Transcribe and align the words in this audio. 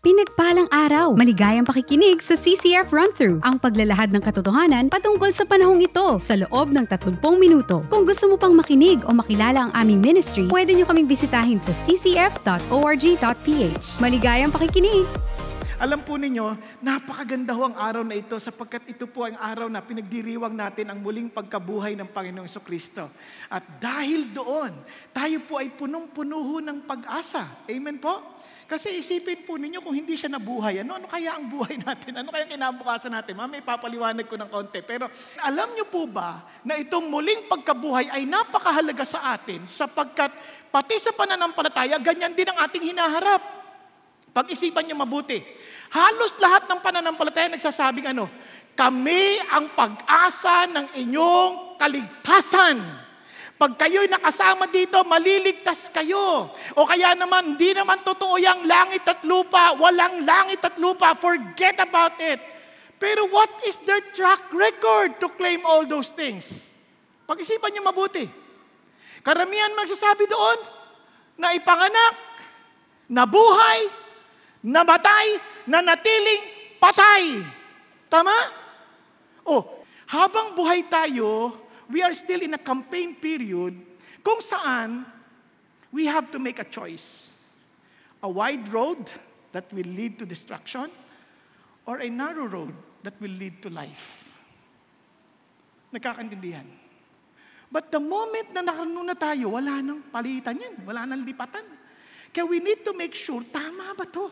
Pinagpalang 0.00 0.64
araw, 0.72 1.12
maligayang 1.12 1.68
pakikinig 1.68 2.24
sa 2.24 2.32
CCF 2.32 2.88
Run-Through, 2.88 3.44
ang 3.44 3.60
paglalahad 3.60 4.08
ng 4.16 4.24
katotohanan 4.24 4.88
patungkol 4.88 5.28
sa 5.36 5.44
panahong 5.44 5.76
ito 5.84 6.16
sa 6.24 6.40
loob 6.40 6.72
ng 6.72 6.88
30 6.88 7.20
minuto. 7.36 7.84
Kung 7.92 8.08
gusto 8.08 8.32
mo 8.32 8.40
pang 8.40 8.56
makinig 8.56 9.04
o 9.04 9.12
makilala 9.12 9.68
ang 9.68 9.72
aming 9.76 10.00
ministry, 10.00 10.48
pwede 10.48 10.72
nyo 10.72 10.88
kaming 10.88 11.04
bisitahin 11.04 11.60
sa 11.60 11.76
ccf.org.ph. 11.84 13.20
Maligayang 14.00 14.48
pakikinig! 14.48 15.04
Alam 15.80 16.04
po 16.04 16.16
ninyo, 16.20 16.44
napakaganda 16.84 17.56
ho 17.56 17.68
ang 17.68 17.76
araw 17.76 18.04
na 18.04 18.12
ito 18.12 18.36
sapagkat 18.36 18.84
ito 18.84 19.08
po 19.08 19.24
ang 19.24 19.36
araw 19.40 19.64
na 19.68 19.80
pinagdiriwang 19.80 20.52
natin 20.52 20.92
ang 20.92 21.00
muling 21.00 21.32
pagkabuhay 21.32 21.96
ng 21.96 22.04
Panginoong 22.08 22.48
Kristo. 22.64 23.08
At 23.48 23.64
dahil 23.80 24.28
doon, 24.28 24.76
tayo 25.12 25.40
po 25.48 25.56
ay 25.56 25.72
punong-puno 25.72 26.60
ng 26.60 26.84
pag-asa. 26.84 27.44
Amen 27.64 27.96
po? 27.96 28.12
Kasi 28.70 29.02
isipin 29.02 29.42
po 29.42 29.58
ninyo 29.58 29.82
kung 29.82 29.98
hindi 29.98 30.14
siya 30.14 30.30
nabuhay, 30.30 30.86
ano, 30.86 30.94
ano 30.94 31.10
kaya 31.10 31.34
ang 31.34 31.50
buhay 31.50 31.74
natin? 31.90 32.22
Ano 32.22 32.30
kaya 32.30 32.46
kinabukasan 32.46 33.10
natin? 33.10 33.34
Mami, 33.34 33.66
papaliwanag 33.66 34.30
ko 34.30 34.38
ng 34.38 34.46
konti. 34.46 34.78
Pero 34.86 35.10
alam 35.42 35.74
niyo 35.74 35.90
po 35.90 36.06
ba 36.06 36.46
na 36.62 36.78
itong 36.78 37.10
muling 37.10 37.50
pagkabuhay 37.50 38.06
ay 38.14 38.22
napakahalaga 38.30 39.02
sa 39.02 39.34
atin 39.34 39.66
sapagkat 39.66 40.30
pati 40.70 40.94
sa 41.02 41.10
pananampalataya, 41.10 41.98
ganyan 41.98 42.30
din 42.30 42.46
ang 42.46 42.62
ating 42.62 42.94
hinaharap. 42.94 43.42
Pag-isipan 44.30 44.86
niyo 44.86 44.94
mabuti. 44.94 45.42
Halos 45.90 46.38
lahat 46.38 46.70
ng 46.70 46.78
pananampalataya 46.78 47.50
nagsasabing 47.50 48.14
ano, 48.14 48.30
kami 48.78 49.42
ang 49.50 49.74
pag-asa 49.74 50.70
ng 50.70 50.94
inyong 50.94 51.74
kaligtasan. 51.74 53.09
Pag 53.60 53.76
kayo'y 53.76 54.08
nakasama 54.08 54.72
dito, 54.72 55.04
maliligtas 55.04 55.92
kayo. 55.92 56.48
O 56.80 56.88
kaya 56.88 57.12
naman, 57.12 57.60
hindi 57.60 57.76
naman 57.76 58.00
totoo 58.00 58.40
yung 58.40 58.64
langit 58.64 59.04
at 59.04 59.20
lupa. 59.28 59.76
Walang 59.76 60.24
langit 60.24 60.64
at 60.64 60.80
lupa. 60.80 61.12
Forget 61.12 61.76
about 61.84 62.16
it. 62.24 62.40
Pero 62.96 63.28
what 63.28 63.52
is 63.68 63.76
their 63.84 64.00
track 64.16 64.48
record 64.56 65.20
to 65.20 65.28
claim 65.36 65.60
all 65.68 65.84
those 65.84 66.08
things? 66.08 66.72
Pag-isipan 67.28 67.68
niyo 67.68 67.84
mabuti. 67.84 68.24
Karamihan 69.20 69.76
magsasabi 69.76 70.24
doon 70.24 70.58
na 71.36 71.52
ipanganak, 71.52 72.16
nabuhay, 73.12 73.92
namatay, 74.64 75.36
na 75.68 75.84
natiling 75.84 76.44
patay. 76.80 77.44
Tama? 78.08 78.32
Oh, 79.44 79.84
habang 80.08 80.56
buhay 80.56 80.88
tayo, 80.88 81.52
we 81.90 82.02
are 82.02 82.14
still 82.14 82.40
in 82.40 82.54
a 82.54 82.62
campaign 82.62 83.18
period 83.18 83.74
kung 84.22 84.38
saan 84.38 85.04
we 85.90 86.06
have 86.06 86.30
to 86.30 86.38
make 86.38 86.58
a 86.58 86.66
choice. 86.66 87.36
A 88.22 88.28
wide 88.28 88.68
road 88.70 89.00
that 89.50 89.66
will 89.72 89.88
lead 89.90 90.18
to 90.20 90.24
destruction 90.28 90.92
or 91.86 91.98
a 91.98 92.08
narrow 92.08 92.46
road 92.46 92.74
that 93.02 93.16
will 93.18 93.32
lead 93.32 93.58
to 93.64 93.68
life. 93.72 94.28
Nagkakantindihan. 95.90 96.68
But 97.70 97.90
the 97.90 98.02
moment 98.02 98.50
na 98.50 98.66
nakarunong 98.66 99.06
na 99.06 99.16
tayo, 99.16 99.54
wala 99.54 99.78
nang 99.78 100.02
palitan 100.10 100.58
yan. 100.58 100.74
Wala 100.82 101.06
nang 101.06 101.22
lipatan. 101.22 101.62
Kaya 102.30 102.46
we 102.46 102.58
need 102.58 102.82
to 102.86 102.94
make 102.94 103.14
sure, 103.14 103.42
tama 103.46 103.94
ba 103.94 104.06
to? 104.06 104.30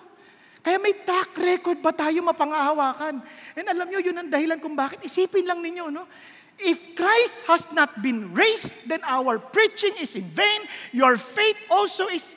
Kaya 0.59 0.79
may 0.83 0.95
track 1.07 1.39
record 1.39 1.79
ba 1.79 1.95
tayo 1.95 2.19
mapangahawakan? 2.23 3.23
And 3.55 3.67
alam 3.67 3.87
nyo, 3.91 4.03
yun 4.03 4.19
ang 4.19 4.31
dahilan 4.31 4.59
kung 4.59 4.75
bakit. 4.75 5.07
Isipin 5.07 5.47
lang 5.47 5.63
ninyo, 5.63 5.87
no? 5.91 6.07
If 6.59 6.99
Christ 6.99 7.47
has 7.47 7.71
not 7.71 8.03
been 8.03 8.35
raised, 8.35 8.91
then 8.91 8.99
our 9.07 9.39
preaching 9.39 9.95
is 10.03 10.19
in 10.19 10.27
vain. 10.27 10.67
Your 10.91 11.15
faith 11.15 11.57
also 11.71 12.11
is 12.11 12.35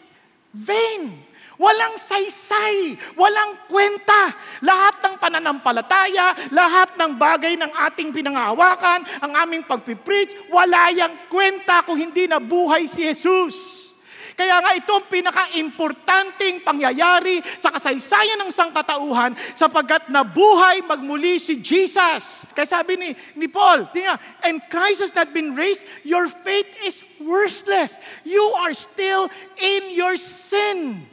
vain. 0.54 1.26
Walang 1.62 1.94
saysay, 1.94 2.98
walang 3.14 3.70
kwenta. 3.70 4.34
Lahat 4.66 4.98
ng 5.06 5.14
pananampalataya, 5.22 6.34
lahat 6.50 6.98
ng 6.98 7.22
bagay 7.22 7.54
ng 7.54 7.70
ating 7.90 8.10
pinangahawakan, 8.10 9.06
ang 9.22 9.32
aming 9.46 9.62
pagpipreach, 9.62 10.34
wala 10.50 10.90
yang 10.90 11.14
kwenta 11.30 11.86
kung 11.86 12.02
hindi 12.02 12.26
na 12.26 12.42
buhay 12.42 12.90
si 12.90 13.06
Jesus. 13.06 13.91
Kaya 14.36 14.64
nga 14.64 14.72
ito 14.74 14.92
ang 14.92 15.06
pinaka-importanting 15.08 16.64
pangyayari 16.64 17.44
sa 17.44 17.72
kasaysayan 17.72 18.40
ng 18.42 18.52
sangkatauhan 18.52 19.36
sapagkat 19.54 20.08
nabuhay 20.08 20.82
magmuli 20.86 21.38
si 21.38 21.60
Jesus. 21.60 22.48
Kaya 22.56 22.68
sabi 22.68 22.96
ni, 22.96 23.10
ni 23.36 23.48
Paul, 23.52 23.92
tingnan, 23.92 24.18
and 24.48 24.64
Christ 24.72 25.04
has 25.04 25.14
not 25.14 25.30
been 25.36 25.54
raised, 25.54 25.84
your 26.08 26.32
faith 26.32 26.70
is 26.88 27.04
worthless. 27.20 28.00
You 28.24 28.44
are 28.64 28.74
still 28.74 29.28
in 29.60 29.92
your 29.94 30.16
sin. 30.16 31.08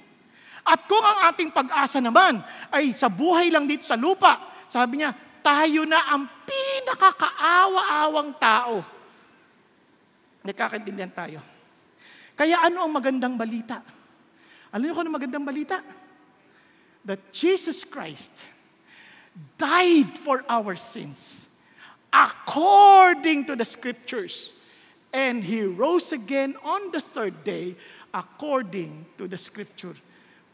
At 0.68 0.84
kung 0.84 1.00
ang 1.00 1.32
ating 1.32 1.50
pag-asa 1.50 1.98
naman 1.98 2.44
ay 2.68 2.92
sa 2.92 3.08
buhay 3.08 3.48
lang 3.48 3.64
dito 3.64 3.88
sa 3.88 3.96
lupa, 3.96 4.36
sabi 4.68 5.00
niya, 5.00 5.16
tayo 5.40 5.88
na 5.88 6.12
ang 6.12 6.28
pinakakaawa-awang 6.44 8.36
tao. 8.36 8.84
Nagkakaintindihan 10.44 11.08
tayo. 11.12 11.57
Kaya 12.38 12.62
ano 12.62 12.87
ang 12.87 12.93
magandang 12.94 13.34
balita? 13.34 13.82
Alam 14.71 14.87
niyo 14.87 14.94
kung 14.94 15.10
ano 15.10 15.19
magandang 15.19 15.43
balita? 15.43 15.82
That 17.03 17.19
Jesus 17.34 17.82
Christ 17.82 18.47
died 19.59 20.15
for 20.22 20.47
our 20.47 20.78
sins 20.78 21.43
according 22.15 23.50
to 23.50 23.59
the 23.59 23.66
scriptures. 23.66 24.54
And 25.10 25.43
He 25.43 25.66
rose 25.66 26.15
again 26.15 26.54
on 26.62 26.94
the 26.94 27.03
third 27.03 27.43
day 27.43 27.75
according 28.15 29.03
to 29.19 29.27
the 29.27 29.41
scripture. 29.41 29.98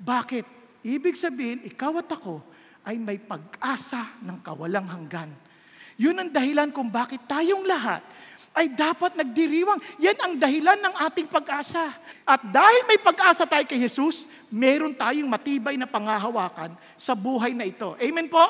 Bakit? 0.00 0.48
Ibig 0.84 1.16
sabihin, 1.20 1.64
ikaw 1.68 2.00
at 2.00 2.08
ako 2.08 2.40
ay 2.84 2.96
may 2.96 3.16
pag-asa 3.20 4.04
ng 4.24 4.40
kawalang 4.40 4.88
hanggan. 4.88 5.32
Yun 5.96 6.16
ang 6.16 6.30
dahilan 6.32 6.72
kung 6.72 6.88
bakit 6.88 7.24
tayong 7.24 7.64
lahat 7.64 8.04
ay 8.54 8.70
dapat 8.70 9.18
nagdiriwang. 9.18 9.82
Yan 9.98 10.18
ang 10.22 10.32
dahilan 10.38 10.78
ng 10.78 10.94
ating 11.10 11.26
pag-asa. 11.26 11.90
At 12.22 12.40
dahil 12.46 12.86
may 12.86 13.02
pag-asa 13.02 13.42
tayo 13.44 13.66
kay 13.66 13.82
Jesus, 13.82 14.30
meron 14.48 14.94
tayong 14.94 15.26
matibay 15.26 15.74
na 15.74 15.90
pangahawakan 15.90 16.78
sa 16.94 17.18
buhay 17.18 17.50
na 17.50 17.66
ito. 17.66 17.98
Amen 17.98 18.30
po? 18.30 18.46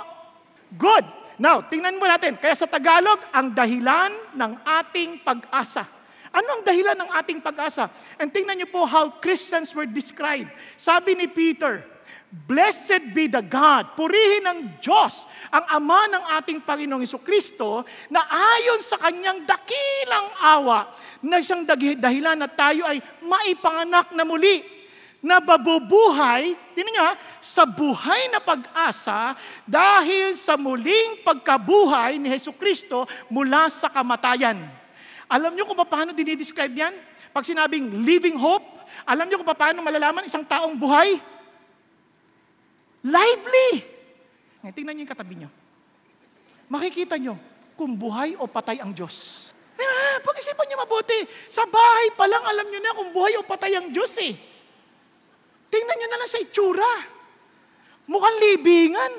Good. 0.77 1.09
Now, 1.41 1.65
tingnan 1.65 1.99
mo 1.99 2.05
natin. 2.05 2.37
Kaya 2.39 2.55
sa 2.55 2.69
Tagalog, 2.69 3.19
ang 3.33 3.51
dahilan 3.51 4.13
ng 4.37 4.53
ating 4.63 5.25
pag-asa. 5.25 5.89
Ano 6.35 6.61
ang 6.61 6.63
dahilan 6.67 6.99
ng 6.99 7.11
ating 7.25 7.41
pag-asa? 7.41 7.89
And 8.19 8.29
tingnan 8.29 8.59
niyo 8.59 8.69
po 8.69 8.85
how 8.85 9.09
Christians 9.23 9.71
were 9.73 9.87
described. 9.87 10.51
Sabi 10.75 11.15
ni 11.15 11.31
Peter, 11.31 11.94
Blessed 12.29 13.15
be 13.15 13.31
the 13.31 13.41
God, 13.41 13.95
purihin 13.95 14.43
ng 14.43 14.59
Diyos, 14.83 15.25
ang 15.55 15.65
Ama 15.71 16.11
ng 16.11 16.25
ating 16.41 16.61
Panginoong 16.67 17.07
Kristo 17.23 17.87
na 18.11 18.27
ayon 18.27 18.83
sa 18.83 18.99
kanyang 18.99 19.47
dakilang 19.47 20.27
awa 20.43 20.91
na 21.23 21.39
siyang 21.39 21.65
dahilan 21.97 22.35
na 22.35 22.51
tayo 22.51 22.85
ay 22.85 22.99
maipanganak 23.23 24.11
na 24.13 24.27
muli 24.27 24.75
na 25.25 25.41
babubuhay, 25.41 26.53
tinan 26.77 26.93
nyo 26.93 27.03
ha, 27.09 27.13
sa 27.41 27.65
buhay 27.65 28.29
na 28.29 28.45
pag-asa 28.45 29.33
dahil 29.65 30.37
sa 30.37 30.61
muling 30.61 31.25
pagkabuhay 31.25 32.21
ni 32.21 32.29
Heso 32.29 32.53
Kristo 32.53 33.09
mula 33.33 33.73
sa 33.73 33.89
kamatayan. 33.89 34.61
Alam 35.25 35.57
nyo 35.57 35.65
kung 35.65 35.81
paano 35.81 36.13
dinidescribe 36.13 36.77
yan? 36.77 36.93
Pag 37.33 37.49
sinabing 37.49 38.05
living 38.05 38.37
hope, 38.37 38.69
alam 39.09 39.25
nyo 39.25 39.41
kung 39.41 39.49
paano 39.49 39.81
malalaman 39.81 40.29
isang 40.29 40.45
taong 40.45 40.77
buhay? 40.77 41.17
Lively! 43.05 43.71
Ngayon, 44.65 44.75
tingnan 44.75 44.93
niyo 44.97 45.05
yung 45.05 45.13
katabi 45.13 45.35
niyo. 45.37 45.51
Makikita 46.73 47.21
niyo 47.21 47.37
kung 47.77 47.93
buhay 47.93 48.33
o 48.41 48.49
patay 48.49 48.81
ang 48.81 48.97
Diyos. 48.97 49.49
Pag-isipan 50.25 50.65
niyo 50.65 50.81
mabuti. 50.81 51.21
Sa 51.53 51.69
bahay 51.69 52.09
pa 52.17 52.25
lang 52.25 52.41
alam 52.41 52.67
niyo 52.73 52.81
na 52.81 52.97
kung 52.97 53.13
buhay 53.13 53.37
o 53.37 53.45
patay 53.45 53.77
ang 53.77 53.93
Diyos 53.93 54.17
eh. 54.25 54.33
Tingnan 55.69 55.97
niyo 56.01 56.09
na 56.09 56.19
lang 56.23 56.31
sa 56.31 56.41
itsura. 56.41 56.93
Mukhang 58.09 58.37
libingan. 58.41 59.13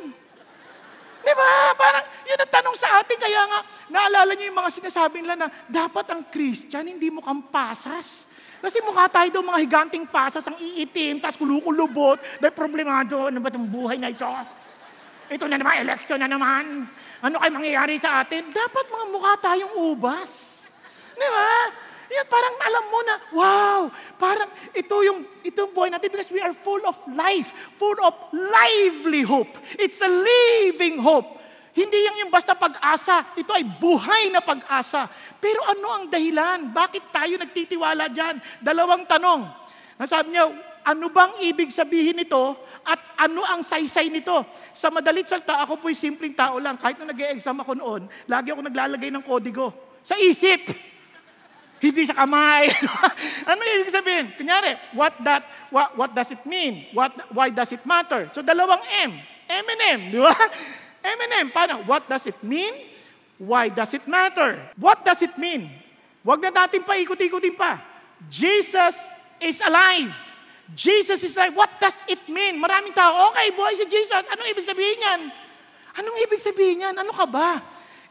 Di 1.25 1.33
ba? 1.33 1.73
Parang 1.77 2.05
yun 2.25 2.37
ang 2.41 2.51
tanong 2.53 2.75
sa 2.77 3.01
atin. 3.01 3.17
Kaya 3.21 3.41
nga, 3.49 3.59
naalala 3.93 4.33
niyo 4.33 4.49
yung 4.49 4.59
mga 4.61 4.71
sinasabi 4.73 5.21
nila 5.21 5.35
na 5.37 5.47
dapat 5.69 6.05
ang 6.09 6.21
Christian 6.25 6.89
hindi 6.89 7.13
mukhang 7.13 7.49
pasas. 7.53 8.33
Kasi 8.63 8.79
mukha 8.83 9.07
tayo 9.11 9.27
daw 9.31 9.41
mga 9.43 9.61
higanting 9.63 10.05
pasas, 10.07 10.45
ang 10.47 10.57
iitim, 10.59 11.19
tapos 11.19 11.39
kulukulubot, 11.39 12.19
dahil 12.39 12.53
problemado, 12.55 13.27
ano 13.27 13.39
ba 13.39 13.51
itong 13.51 13.67
buhay 13.67 13.99
na 13.99 14.11
ito? 14.11 14.27
Ito 15.25 15.49
na 15.49 15.57
naman, 15.57 15.81
election 15.81 16.21
na 16.21 16.29
naman. 16.29 16.85
Ano 17.25 17.35
kayo 17.41 17.51
mangyayari 17.51 17.97
sa 17.97 18.21
atin? 18.21 18.53
Dapat 18.53 18.85
mga 18.87 19.05
mukha 19.09 19.33
tayong 19.41 19.73
ubas. 19.89 20.31
Di 21.17 21.27
ba? 21.27 21.51
Yan, 22.05 22.27
parang 22.29 22.55
alam 22.61 22.83
mo 22.85 22.99
na, 23.01 23.15
wow, 23.33 23.81
parang 24.21 24.49
ito 24.77 24.95
yung, 25.01 25.25
ito 25.41 25.57
yung 25.65 25.73
buhay 25.73 25.89
natin 25.89 26.13
because 26.13 26.29
we 26.29 26.37
are 26.37 26.53
full 26.53 26.81
of 26.85 26.93
life, 27.09 27.49
full 27.81 27.97
of 28.05 28.13
lively 28.29 29.25
hope. 29.25 29.49
It's 29.81 29.97
a 30.05 30.11
living 30.11 31.01
hope. 31.01 31.41
Hindi 31.75 31.99
yan 32.07 32.23
yung 32.23 32.31
basta 32.31 32.55
pag-asa. 32.55 33.35
Ito 33.35 33.51
ay 33.51 33.67
buhay 33.67 34.31
na 34.31 34.39
pag-asa. 34.39 35.11
Pero 35.43 35.59
ano 35.67 35.87
ang 35.91 36.05
dahilan? 36.07 36.71
Bakit 36.71 37.11
tayo 37.11 37.35
nagtitiwala 37.35 38.07
dyan? 38.07 38.39
Dalawang 38.63 39.03
tanong. 39.03 39.43
Nasabi 39.99 40.31
niya, 40.31 40.47
ano 40.87 41.11
bang 41.11 41.35
ibig 41.43 41.73
sabihin 41.75 42.15
nito 42.15 42.55
at 42.87 43.19
ano 43.19 43.43
ang 43.43 43.59
saysay 43.59 44.07
nito. 44.07 44.47
Sa 44.71 44.87
madalit 44.87 45.27
salita, 45.27 45.59
ako 45.67 45.83
po'y 45.83 45.91
simpleng 45.91 46.31
tao 46.31 46.61
lang. 46.63 46.79
Kahit 46.79 46.95
nung 46.95 47.11
nag-exam 47.11 47.59
ako 47.59 47.75
noon, 47.75 48.01
lagi 48.31 48.55
ako 48.55 48.63
naglalagay 48.63 49.11
ng 49.11 49.25
kodigo. 49.27 49.75
Sa 49.99 50.15
isip. 50.15 50.71
Hindi 51.83 52.07
sa 52.07 52.15
kamay. 52.15 52.71
ano 53.51 53.59
ibig 53.59 53.91
sabihin? 53.91 54.31
Kunyari, 54.39 54.79
what 54.95 55.11
that 55.27 55.43
what, 55.75 55.91
what 55.99 56.11
does 56.15 56.31
it 56.31 56.39
mean? 56.47 56.87
What 56.95 57.11
why 57.35 57.51
does 57.51 57.75
it 57.75 57.83
matter? 57.83 58.31
So 58.31 58.39
dalawang 58.39 58.79
M. 59.03 59.11
M 59.45 59.65
and 59.67 59.81
M, 59.91 59.99
di 60.09 60.17
ba? 60.23 60.33
M 61.05 61.19
and 61.21 61.33
M. 61.45 61.47
Paano? 61.53 61.85
What 61.85 62.09
does 62.09 62.25
it 62.25 62.41
mean? 62.41 62.73
Why 63.37 63.69
does 63.69 63.93
it 63.93 64.07
matter? 64.09 64.57
What 64.79 65.05
does 65.05 65.21
it 65.21 65.37
mean? 65.37 65.69
Huwag 66.25 66.41
na 66.41 66.49
natin 66.49 66.81
pa 66.81 66.97
ikot-ikutin 66.97 67.53
pa. 67.53 67.77
Jesus 68.25 69.13
is 69.37 69.61
alive. 69.61 70.09
Jesus 70.73 71.21
is 71.21 71.37
alive. 71.37 71.53
What 71.53 71.69
does 71.77 71.93
it 72.09 72.25
mean? 72.25 72.57
Maraming 72.57 72.95
tao, 72.97 73.29
okay, 73.29 73.53
buhay 73.53 73.77
si 73.77 73.85
Jesus. 73.85 74.25
Anong 74.33 74.49
ibig 74.49 74.65
sabihin 74.65 74.97
yan? 74.97 75.21
Anong 76.01 76.17
ibig 76.25 76.41
sabihin 76.41 76.81
yan? 76.81 76.95
Ano 76.97 77.13
ka 77.13 77.29
ba? 77.29 77.61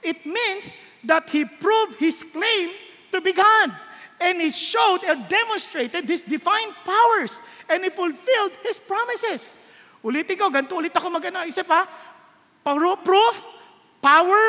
It 0.04 0.22
means 0.22 0.70
that 1.02 1.26
He 1.32 1.42
proved 1.42 1.98
His 1.98 2.22
claim 2.22 2.70
to 3.10 3.18
be 3.18 3.34
God. 3.34 3.74
And 4.22 4.38
He 4.38 4.54
showed 4.54 5.02
and 5.10 5.26
demonstrated 5.26 6.06
His 6.06 6.22
divine 6.22 6.70
powers. 6.86 7.42
And 7.66 7.82
He 7.82 7.90
fulfilled 7.90 8.54
His 8.62 8.78
promises. 8.78 9.58
Ulitin 10.04 10.38
ko, 10.38 10.52
ganito 10.52 10.76
ulit 10.78 10.94
ako 10.94 11.10
mag-ano. 11.10 11.42
Isip 11.48 11.66
ha? 11.66 11.88
Proof, 12.64 13.36
power, 14.00 14.44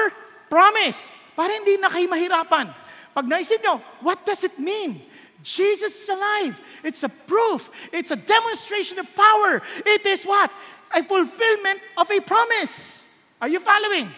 promise. 0.47 1.19
Para 1.35 1.51
hindi 1.51 1.75
na 1.75 1.91
kayo 1.91 2.07
mahirapan. 2.07 2.71
Pag 3.11 3.27
naisip 3.27 3.59
nyo, 3.59 3.83
what 3.99 4.23
does 4.23 4.47
it 4.47 4.55
mean? 4.55 5.03
Jesus 5.45 5.93
is 5.93 6.07
alive. 6.09 6.57
It's 6.81 7.03
a 7.03 7.11
proof. 7.11 7.69
It's 7.91 8.09
a 8.09 8.17
demonstration 8.17 8.97
of 8.97 9.07
power. 9.13 9.61
It 9.83 10.01
is 10.07 10.23
what? 10.23 10.49
A 10.95 11.03
fulfillment 11.03 11.83
of 11.99 12.07
a 12.09 12.19
promise. 12.23 13.11
Are 13.37 13.51
you 13.51 13.59
following? 13.59 14.09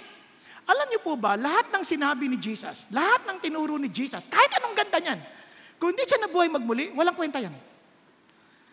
Alam 0.67 0.85
niyo 0.91 0.99
po 1.01 1.15
ba, 1.15 1.39
lahat 1.39 1.71
ng 1.71 1.83
sinabi 1.83 2.27
ni 2.27 2.38
Jesus, 2.38 2.91
lahat 2.91 3.23
ng 3.23 3.39
tinuro 3.39 3.79
ni 3.79 3.88
Jesus, 3.88 4.27
kahit 4.27 4.51
anong 4.59 4.75
ganda 4.75 4.99
niyan, 4.99 5.19
kung 5.79 5.95
hindi 5.95 6.03
siya 6.03 6.27
nabuhay 6.27 6.51
magmuli, 6.51 6.91
walang 6.91 7.15
kwenta 7.15 7.39
yan. 7.39 7.55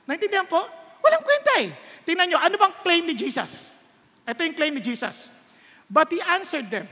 Naintindihan 0.02 0.44
po? 0.50 0.58
Walang 1.00 1.22
kwenta 1.22 1.52
eh. 1.62 1.70
Tingnan 2.02 2.26
niyo, 2.28 2.38
ano 2.42 2.58
bang 2.58 2.74
claim 2.82 3.06
ni 3.06 3.14
Jesus? 3.14 3.83
Ito 4.24 4.40
yung 4.40 4.56
claim 4.56 4.72
ni 4.72 4.82
Jesus. 4.82 5.32
But 5.88 6.08
he 6.08 6.20
answered 6.24 6.72
them, 6.72 6.88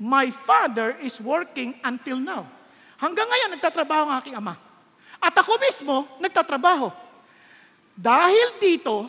My 0.00 0.32
Father 0.32 0.96
is 1.04 1.20
working 1.20 1.76
until 1.84 2.16
now. 2.16 2.48
Hanggang 2.96 3.28
ngayon, 3.28 3.56
nagtatrabaho 3.56 4.08
ang 4.08 4.16
aking 4.24 4.36
ama. 4.36 4.56
At 5.20 5.36
ako 5.36 5.60
mismo, 5.60 6.08
nagtatrabaho. 6.16 6.88
Dahil 7.92 8.56
dito, 8.56 9.04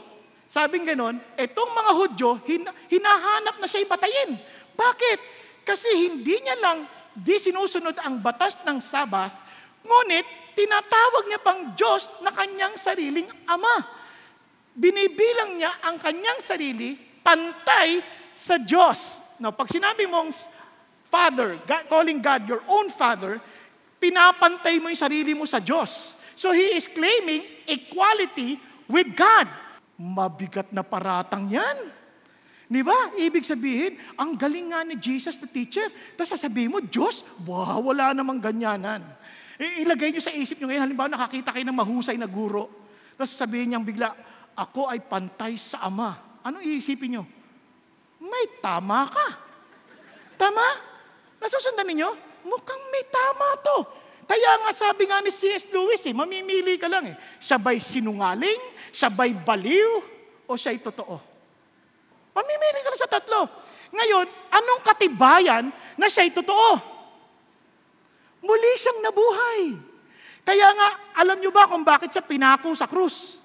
sabing 0.52 0.84
ganon, 0.84 1.16
itong 1.40 1.72
mga 1.72 1.92
Hudyo, 1.96 2.30
hin- 2.44 2.76
hinahanap 2.92 3.56
na 3.64 3.68
siya 3.72 3.88
patayin. 3.88 4.36
Bakit? 4.76 5.20
Kasi 5.64 5.88
hindi 5.96 6.36
niya 6.44 6.60
lang 6.60 6.84
di 7.16 7.40
sinusunod 7.40 7.96
ang 8.04 8.20
batas 8.20 8.60
ng 8.68 8.84
Sabbath, 8.84 9.40
ngunit 9.84 10.56
tinatawag 10.56 11.24
niya 11.32 11.40
pang 11.40 11.72
Diyos 11.72 12.20
na 12.20 12.36
kanyang 12.36 12.76
sariling 12.76 13.28
ama. 13.48 13.80
Binibilang 14.76 15.56
niya 15.56 15.72
ang 15.88 15.96
kanyang 16.00 16.40
sarili 16.44 17.11
pantay 17.32 18.04
sa 18.36 18.60
Diyos. 18.60 19.24
Now, 19.40 19.56
pag 19.56 19.72
sinabi 19.72 20.04
mong 20.04 20.36
Father, 21.08 21.60
God, 21.64 21.84
calling 21.88 22.20
God 22.20 22.48
your 22.48 22.64
own 22.68 22.92
Father, 22.92 23.40
pinapantay 24.00 24.80
mo 24.80 24.92
yung 24.92 25.00
sarili 25.00 25.32
mo 25.32 25.48
sa 25.48 25.64
Diyos. 25.64 26.20
So 26.36 26.52
he 26.52 26.76
is 26.76 26.88
claiming 26.88 27.44
equality 27.68 28.60
with 28.88 29.12
God. 29.16 29.48
Mabigat 30.00 30.72
na 30.72 30.84
paratang 30.84 31.52
yan. 31.52 31.78
Di 32.72 32.80
ba? 32.80 32.96
Ibig 33.20 33.44
sabihin, 33.44 34.00
ang 34.16 34.40
galing 34.40 34.72
nga 34.72 34.88
ni 34.88 34.96
Jesus 34.96 35.36
the 35.36 35.48
teacher. 35.52 35.84
Tapos 36.16 36.32
sasabihin 36.32 36.72
mo, 36.72 36.80
Diyos, 36.80 37.28
wow, 37.44 37.84
wala 37.84 38.16
namang 38.16 38.40
ganyanan. 38.40 39.04
I- 39.60 39.84
ilagay 39.84 40.16
nyo 40.16 40.24
sa 40.24 40.32
isip 40.32 40.58
nyo 40.64 40.72
ngayon, 40.72 40.84
halimbawa 40.88 41.12
nakakita 41.12 41.52
kayo 41.52 41.68
ng 41.68 41.76
mahusay 41.76 42.16
na 42.16 42.32
guro. 42.32 42.72
Tapos 43.20 43.36
sabihin 43.36 43.76
niyang 43.76 43.84
bigla, 43.84 44.16
ako 44.56 44.88
ay 44.88 45.04
pantay 45.04 45.60
sa 45.60 45.84
Ama. 45.84 46.31
Anong 46.42 46.66
iisipin 46.66 47.18
nyo? 47.18 47.24
May 48.22 48.62
tama 48.62 49.10
ka. 49.10 49.28
Tama? 50.38 50.66
Nasusundan 51.42 51.86
ninyo? 51.86 52.10
Mukhang 52.46 52.82
may 52.90 53.06
tama 53.10 53.48
to. 53.62 53.78
Kaya 54.26 54.52
nga 54.64 54.72
sabi 54.72 55.10
nga 55.10 55.20
ni 55.20 55.28
C.S. 55.28 55.68
Lewis, 55.70 56.08
eh, 56.08 56.16
mamimili 56.16 56.80
ka 56.80 56.88
lang 56.88 57.04
eh. 57.04 57.16
Siya 57.42 57.60
ba'y 57.60 57.84
sinungaling? 57.84 58.62
Siya 58.94 59.12
ba'y 59.12 59.36
baliw? 59.36 59.92
O 60.48 60.56
siya'y 60.56 60.80
totoo? 60.80 61.20
Mamimili 62.32 62.80
ka 62.80 62.90
lang 62.90 63.02
sa 63.02 63.12
tatlo. 63.12 63.44
Ngayon, 63.92 64.26
anong 64.56 64.82
katibayan 64.88 65.68
na 66.00 66.08
siya'y 66.08 66.32
totoo? 66.32 66.80
Muli 68.42 68.72
siyang 68.80 69.04
nabuhay. 69.04 69.62
Kaya 70.48 70.68
nga, 70.74 70.88
alam 71.22 71.38
niyo 71.38 71.52
ba 71.54 71.70
kung 71.70 71.84
bakit 71.84 72.10
siya 72.10 72.24
pinako 72.24 72.74
sa 72.74 72.90
krus? 72.90 73.41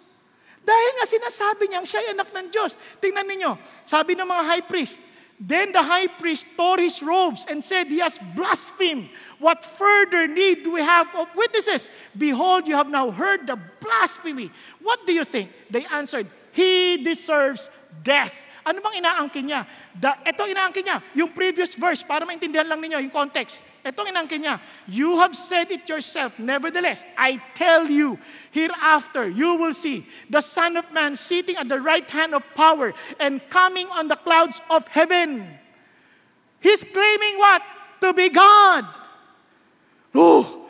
Dahil 0.67 0.91
nga 0.99 1.07
sinasabi 1.07 1.71
niyang 1.71 1.87
siya 1.87 2.03
ay 2.03 2.09
anak 2.19 2.35
ng 2.35 2.51
Diyos. 2.51 2.75
Tingnan 2.99 3.31
ninyo, 3.31 3.55
sabi 3.87 4.19
ng 4.19 4.27
mga 4.27 4.45
high 4.51 4.67
priest, 4.67 4.99
Then 5.37 5.71
the 5.73 5.83
high 5.85 6.07
priest 6.07 6.47
tore 6.57 6.81
his 6.81 7.03
robes 7.03 7.45
and 7.45 7.63
said, 7.63 7.89
He 7.89 8.01
has 8.01 8.19
blasphemed. 8.35 9.11
What 9.39 9.65
further 9.65 10.27
need 10.27 10.65
do 10.65 10.73
we 10.73 10.81
have 10.81 11.13
of 11.15 11.29
witnesses? 11.37 11.91
Behold, 12.17 12.67
you 12.67 12.75
have 12.75 12.89
now 12.89 13.11
heard 13.11 13.47
the 13.47 13.61
blasphemy. 13.81 14.51
What 14.81 15.05
do 15.05 15.13
you 15.13 15.25
think? 15.25 15.53
They 15.69 15.85
answered, 15.93 16.27
He 16.53 17.05
deserves 17.05 17.69
death. 18.03 18.46
Ano 18.67 18.83
bang 18.83 18.99
inaangkin 18.99 19.47
niya? 19.47 19.63
Da, 19.95 20.19
ito 20.27 20.43
inaangkin 20.43 20.83
niya, 20.83 20.99
yung 21.15 21.31
previous 21.31 21.79
verse, 21.79 22.03
para 22.03 22.27
maintindihan 22.27 22.67
lang 22.67 22.83
ninyo 22.83 22.99
yung 22.99 23.15
context. 23.15 23.63
Ito 23.87 24.03
inaangkin 24.03 24.43
niya, 24.43 24.59
You 24.91 25.23
have 25.23 25.39
said 25.39 25.71
it 25.71 25.87
yourself, 25.87 26.35
nevertheless, 26.43 27.07
I 27.15 27.39
tell 27.55 27.87
you, 27.87 28.19
hereafter 28.51 29.31
you 29.31 29.55
will 29.55 29.71
see 29.71 30.03
the 30.27 30.43
Son 30.43 30.75
of 30.75 30.91
Man 30.91 31.15
sitting 31.15 31.55
at 31.55 31.71
the 31.71 31.79
right 31.79 32.11
hand 32.11 32.35
of 32.35 32.43
power 32.59 32.91
and 33.23 33.39
coming 33.55 33.87
on 33.95 34.11
the 34.11 34.19
clouds 34.19 34.59
of 34.67 34.83
heaven. 34.91 35.47
He's 36.59 36.83
claiming 36.83 37.39
what? 37.39 37.63
To 38.03 38.11
be 38.11 38.35
God. 38.35 38.83
Oh, 40.11 40.67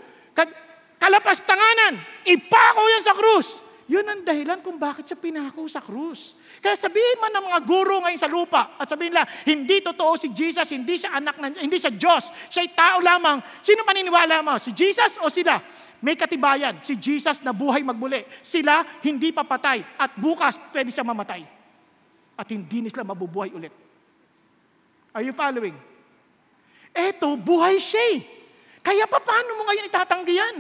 kalapastanganan, 1.01 1.97
ipako 2.29 2.83
yan 2.93 3.03
sa 3.09 3.17
krus. 3.17 3.66
Yun 3.87 4.03
ang 4.03 4.27
dahilan 4.27 4.59
kung 4.67 4.83
bakit 4.83 5.07
siya 5.07 5.15
pinako 5.15 5.71
sa 5.71 5.79
krus. 5.79 6.35
Kaya 6.59 6.75
sabihin 6.75 7.23
man 7.23 7.31
ng 7.31 7.45
mga 7.47 7.61
guro 7.63 8.03
ngayon 8.03 8.19
sa 8.19 8.27
lupa 8.27 8.75
at 8.83 8.91
sabihin 8.91 9.15
nila, 9.15 9.23
hindi 9.47 9.79
totoo 9.79 10.19
si 10.19 10.35
Jesus, 10.35 10.67
hindi 10.75 10.99
siya 10.99 11.15
anak 11.23 11.39
ng, 11.39 11.63
hindi 11.63 11.79
siya 11.79 11.95
Diyos, 11.95 12.35
siya'y 12.51 12.75
tao 12.75 12.99
lamang. 12.99 13.39
Sino 13.63 13.87
maniniwala 13.87 14.43
mo? 14.43 14.59
Si 14.59 14.75
Jesus 14.75 15.23
o 15.23 15.31
sila? 15.31 15.63
May 16.03 16.19
katibayan, 16.19 16.83
si 16.83 16.99
Jesus 16.99 17.39
na 17.47 17.55
buhay 17.55 17.87
magbuli. 17.87 18.27
Sila 18.43 18.83
hindi 19.07 19.31
papatay 19.31 19.87
at 20.03 20.19
bukas 20.19 20.59
pwede 20.75 20.91
siya 20.91 21.07
mamatay. 21.07 21.47
At 22.35 22.51
hindi 22.51 22.91
nila 22.91 23.07
mabubuhay 23.07 23.55
ulit. 23.55 23.73
Are 25.15 25.23
you 25.23 25.31
following? 25.31 25.79
Eto, 26.91 27.39
buhay 27.39 27.79
siya 27.79 28.19
eh. 28.19 28.21
Kaya 28.83 29.07
pa 29.07 29.23
paano 29.23 29.63
mo 29.63 29.63
ngayon 29.71 29.87
itatanggi 29.87 30.35
yan? 30.35 30.57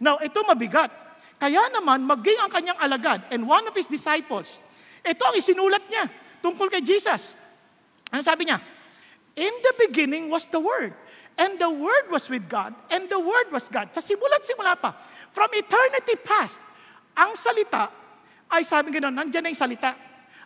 Now, 0.00 0.16
ito 0.24 0.40
mabigat. 0.40 1.01
Kaya 1.42 1.58
naman, 1.74 2.06
maging 2.06 2.38
ang 2.38 2.50
kanyang 2.54 2.78
alagad 2.78 3.26
and 3.34 3.42
one 3.42 3.66
of 3.66 3.74
his 3.74 3.90
disciples, 3.90 4.62
ito 5.02 5.22
ang 5.26 5.34
isinulat 5.34 5.82
niya 5.90 6.06
tungkol 6.38 6.70
kay 6.70 6.78
Jesus. 6.78 7.34
Ano 8.14 8.22
sabi 8.22 8.46
niya? 8.46 8.62
In 9.34 9.50
the 9.50 9.74
beginning 9.88 10.30
was 10.30 10.46
the 10.54 10.62
Word. 10.62 10.94
And 11.34 11.58
the 11.58 11.66
Word 11.66 12.14
was 12.14 12.30
with 12.30 12.46
God. 12.46 12.70
And 12.94 13.10
the 13.10 13.18
Word 13.18 13.50
was 13.50 13.66
God. 13.66 13.90
Sa 13.90 13.98
simula't 13.98 14.46
simula 14.46 14.78
pa. 14.78 14.94
From 15.34 15.50
eternity 15.56 16.14
past, 16.22 16.62
ang 17.18 17.34
salita 17.34 17.90
ay 18.52 18.62
sabi 18.62 18.94
gano'n, 18.94 19.10
nandyan 19.10 19.42
na 19.42 19.50
yung 19.50 19.58
salita. 19.58 19.98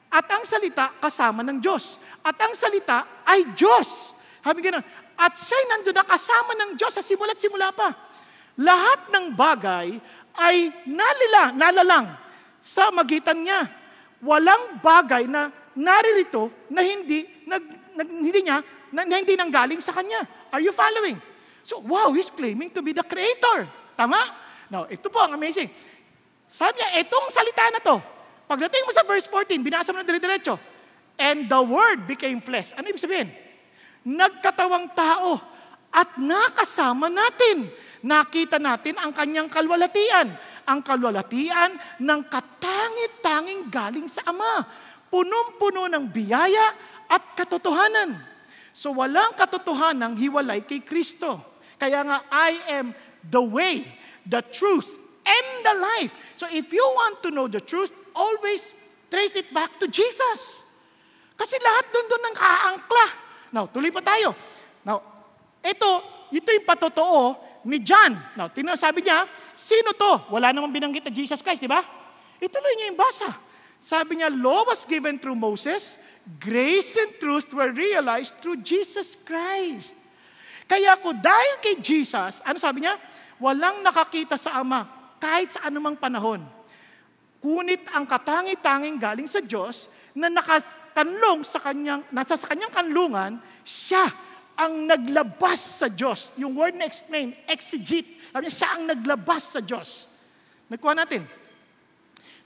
At 0.09 0.25
ang 0.33 0.49
salita 0.49 0.97
kasama 0.97 1.45
ng 1.45 1.61
Diyos. 1.61 2.00
At 2.25 2.41
ang 2.41 2.57
salita 2.57 3.26
ay 3.26 3.53
Diyos. 3.53 4.17
Sabi 4.41 4.65
gano'n, 4.65 4.87
at 5.19 5.35
siya'y 5.37 5.65
nandun 5.76 5.93
na 5.93 6.07
kasama 6.07 6.57
ng 6.57 6.71
Diyos 6.79 6.95
sa 6.95 7.03
simula't 7.05 7.37
simula 7.37 7.75
pa. 7.75 7.91
Lahat 8.57 9.12
ng 9.12 9.37
bagay 9.37 10.00
ay 10.40 10.73
nalila, 10.85 11.52
nalalang 11.52 12.07
sa 12.61 12.90
magitan 12.93 13.40
niya. 13.40 13.66
Walang 14.21 14.81
bagay 14.81 15.28
na 15.28 15.52
naririto 15.76 16.49
na 16.73 16.81
hindi, 16.81 17.28
nag, 17.45 17.62
nag, 17.95 18.09
hindi 18.09 18.40
niya, 18.40 18.64
na, 18.90 19.05
na 19.05 19.16
hindi 19.21 19.37
nanggaling 19.37 19.81
sa 19.85 19.93
kanya. 19.93 20.25
Are 20.49 20.62
you 20.64 20.73
following? 20.73 21.21
So, 21.66 21.83
wow, 21.83 22.14
he's 22.14 22.33
claiming 22.33 22.73
to 22.73 22.81
be 22.81 22.97
the 22.97 23.05
creator. 23.05 23.69
Tama? 23.99 24.19
Now, 24.73 24.87
ito 24.88 25.12
po 25.12 25.21
ang 25.21 25.35
amazing. 25.37 25.69
Sabi 26.47 26.78
niya, 26.78 27.02
itong 27.02 27.26
salita 27.28 27.66
na 27.75 27.81
to, 27.83 27.97
pagdating 28.47 28.87
mo 28.87 28.95
sa 28.95 29.02
verse 29.02 29.26
14, 29.28 29.59
binasa 29.61 29.90
mo 29.90 29.99
na 29.99 30.07
dire-diretso, 30.07 30.57
and 31.19 31.50
the 31.50 31.61
word 31.61 32.07
became 32.07 32.38
flesh. 32.38 32.73
Ano 32.78 32.87
ibig 32.87 33.02
sabihin? 33.02 33.28
Nagkatawang 34.07 34.95
tao 34.95 35.43
at 35.97 36.21
nakasama 36.21 37.09
natin. 37.09 37.73
Nakita 38.05 38.61
natin 38.61 39.00
ang 39.00 39.17
kanyang 39.17 39.49
kalwalatian. 39.49 40.29
Ang 40.69 40.85
kalwalatian 40.85 41.73
ng 42.05 42.21
katangit-tanging 42.29 43.73
galing 43.73 44.05
sa 44.05 44.29
Ama. 44.29 44.69
Punong-puno 45.09 45.88
ng 45.88 46.05
biyaya 46.12 46.76
at 47.09 47.33
katotohanan. 47.33 48.21
So 48.76 48.93
walang 48.93 49.33
katotohanan 49.41 50.21
hiwalay 50.21 50.69
kay 50.69 50.85
Kristo. 50.85 51.41
Kaya 51.81 52.05
nga, 52.05 52.29
I 52.29 52.76
am 52.76 52.93
the 53.25 53.41
way, 53.41 53.88
the 54.29 54.45
truth, 54.53 55.00
and 55.25 55.49
the 55.65 55.75
life. 55.81 56.12
So 56.37 56.45
if 56.53 56.69
you 56.69 56.85
want 56.85 57.25
to 57.25 57.33
know 57.33 57.49
the 57.49 57.65
truth, 57.65 57.88
always 58.12 58.76
trace 59.09 59.33
it 59.41 59.49
back 59.49 59.81
to 59.81 59.88
Jesus. 59.88 60.69
Kasi 61.41 61.57
lahat 61.57 61.88
doon 61.88 62.07
doon 62.09 62.23
nang 62.29 62.37
aangkla. 62.37 63.07
Now, 63.57 63.65
tuloy 63.65 63.88
pa 63.88 64.05
tayo. 64.05 64.37
Now, 64.85 65.16
ito, 65.71 65.91
ito 66.31 66.49
yung 66.51 66.67
patotoo 66.67 67.39
ni 67.67 67.83
John. 67.83 68.15
Now, 68.39 68.47
tinasabi 68.51 69.03
niya, 69.03 69.27
sino 69.55 69.91
to? 69.95 70.31
Wala 70.31 70.55
namang 70.55 70.71
binanggit 70.71 71.03
na 71.07 71.13
Jesus 71.13 71.43
Christ, 71.43 71.63
di 71.63 71.71
ba? 71.71 71.83
Ituloy 72.39 72.73
niya 72.79 72.95
yung 72.95 73.01
basa. 73.01 73.31
Sabi 73.83 74.19
niya, 74.19 74.33
law 74.33 74.67
was 74.67 74.83
given 74.89 75.19
through 75.19 75.39
Moses, 75.39 76.01
grace 76.43 76.99
and 76.99 77.13
truth 77.23 77.51
were 77.55 77.71
realized 77.71 78.39
through 78.43 78.59
Jesus 78.63 79.15
Christ. 79.15 79.95
Kaya 80.67 80.99
ko 80.99 81.15
dahil 81.15 81.63
kay 81.63 81.79
Jesus, 81.79 82.43
ano 82.43 82.59
sabi 82.59 82.83
niya? 82.83 82.99
Walang 83.39 83.87
nakakita 83.87 84.35
sa 84.35 84.59
Ama 84.59 84.89
kahit 85.23 85.55
sa 85.55 85.71
anumang 85.71 85.95
panahon. 85.95 86.43
Kunit 87.39 87.87
ang 87.95 88.03
katangi-tanging 88.03 88.99
galing 88.99 89.31
sa 89.31 89.39
Diyos 89.39 89.87
na 90.19 90.27
nakakanlong 90.27 91.47
sa 91.47 91.63
kanyang, 91.63 92.03
nasa 92.11 92.35
sa 92.35 92.51
kanyang 92.51 92.73
kanlungan, 92.75 93.39
siya 93.63 94.11
ang 94.57 94.89
naglabas 94.89 95.85
sa 95.85 95.89
Diyos. 95.93 96.33
Yung 96.41 96.57
word 96.57 96.75
na 96.75 96.89
explain, 96.89 97.37
exegete. 97.45 98.17
Sabi 98.33 98.49
niya, 98.49 98.55
siya 98.57 98.71
ang 98.77 98.85
naglabas 98.89 99.43
sa 99.57 99.61
Diyos. 99.61 100.09
Nagkuha 100.73 100.97
natin. 100.97 101.23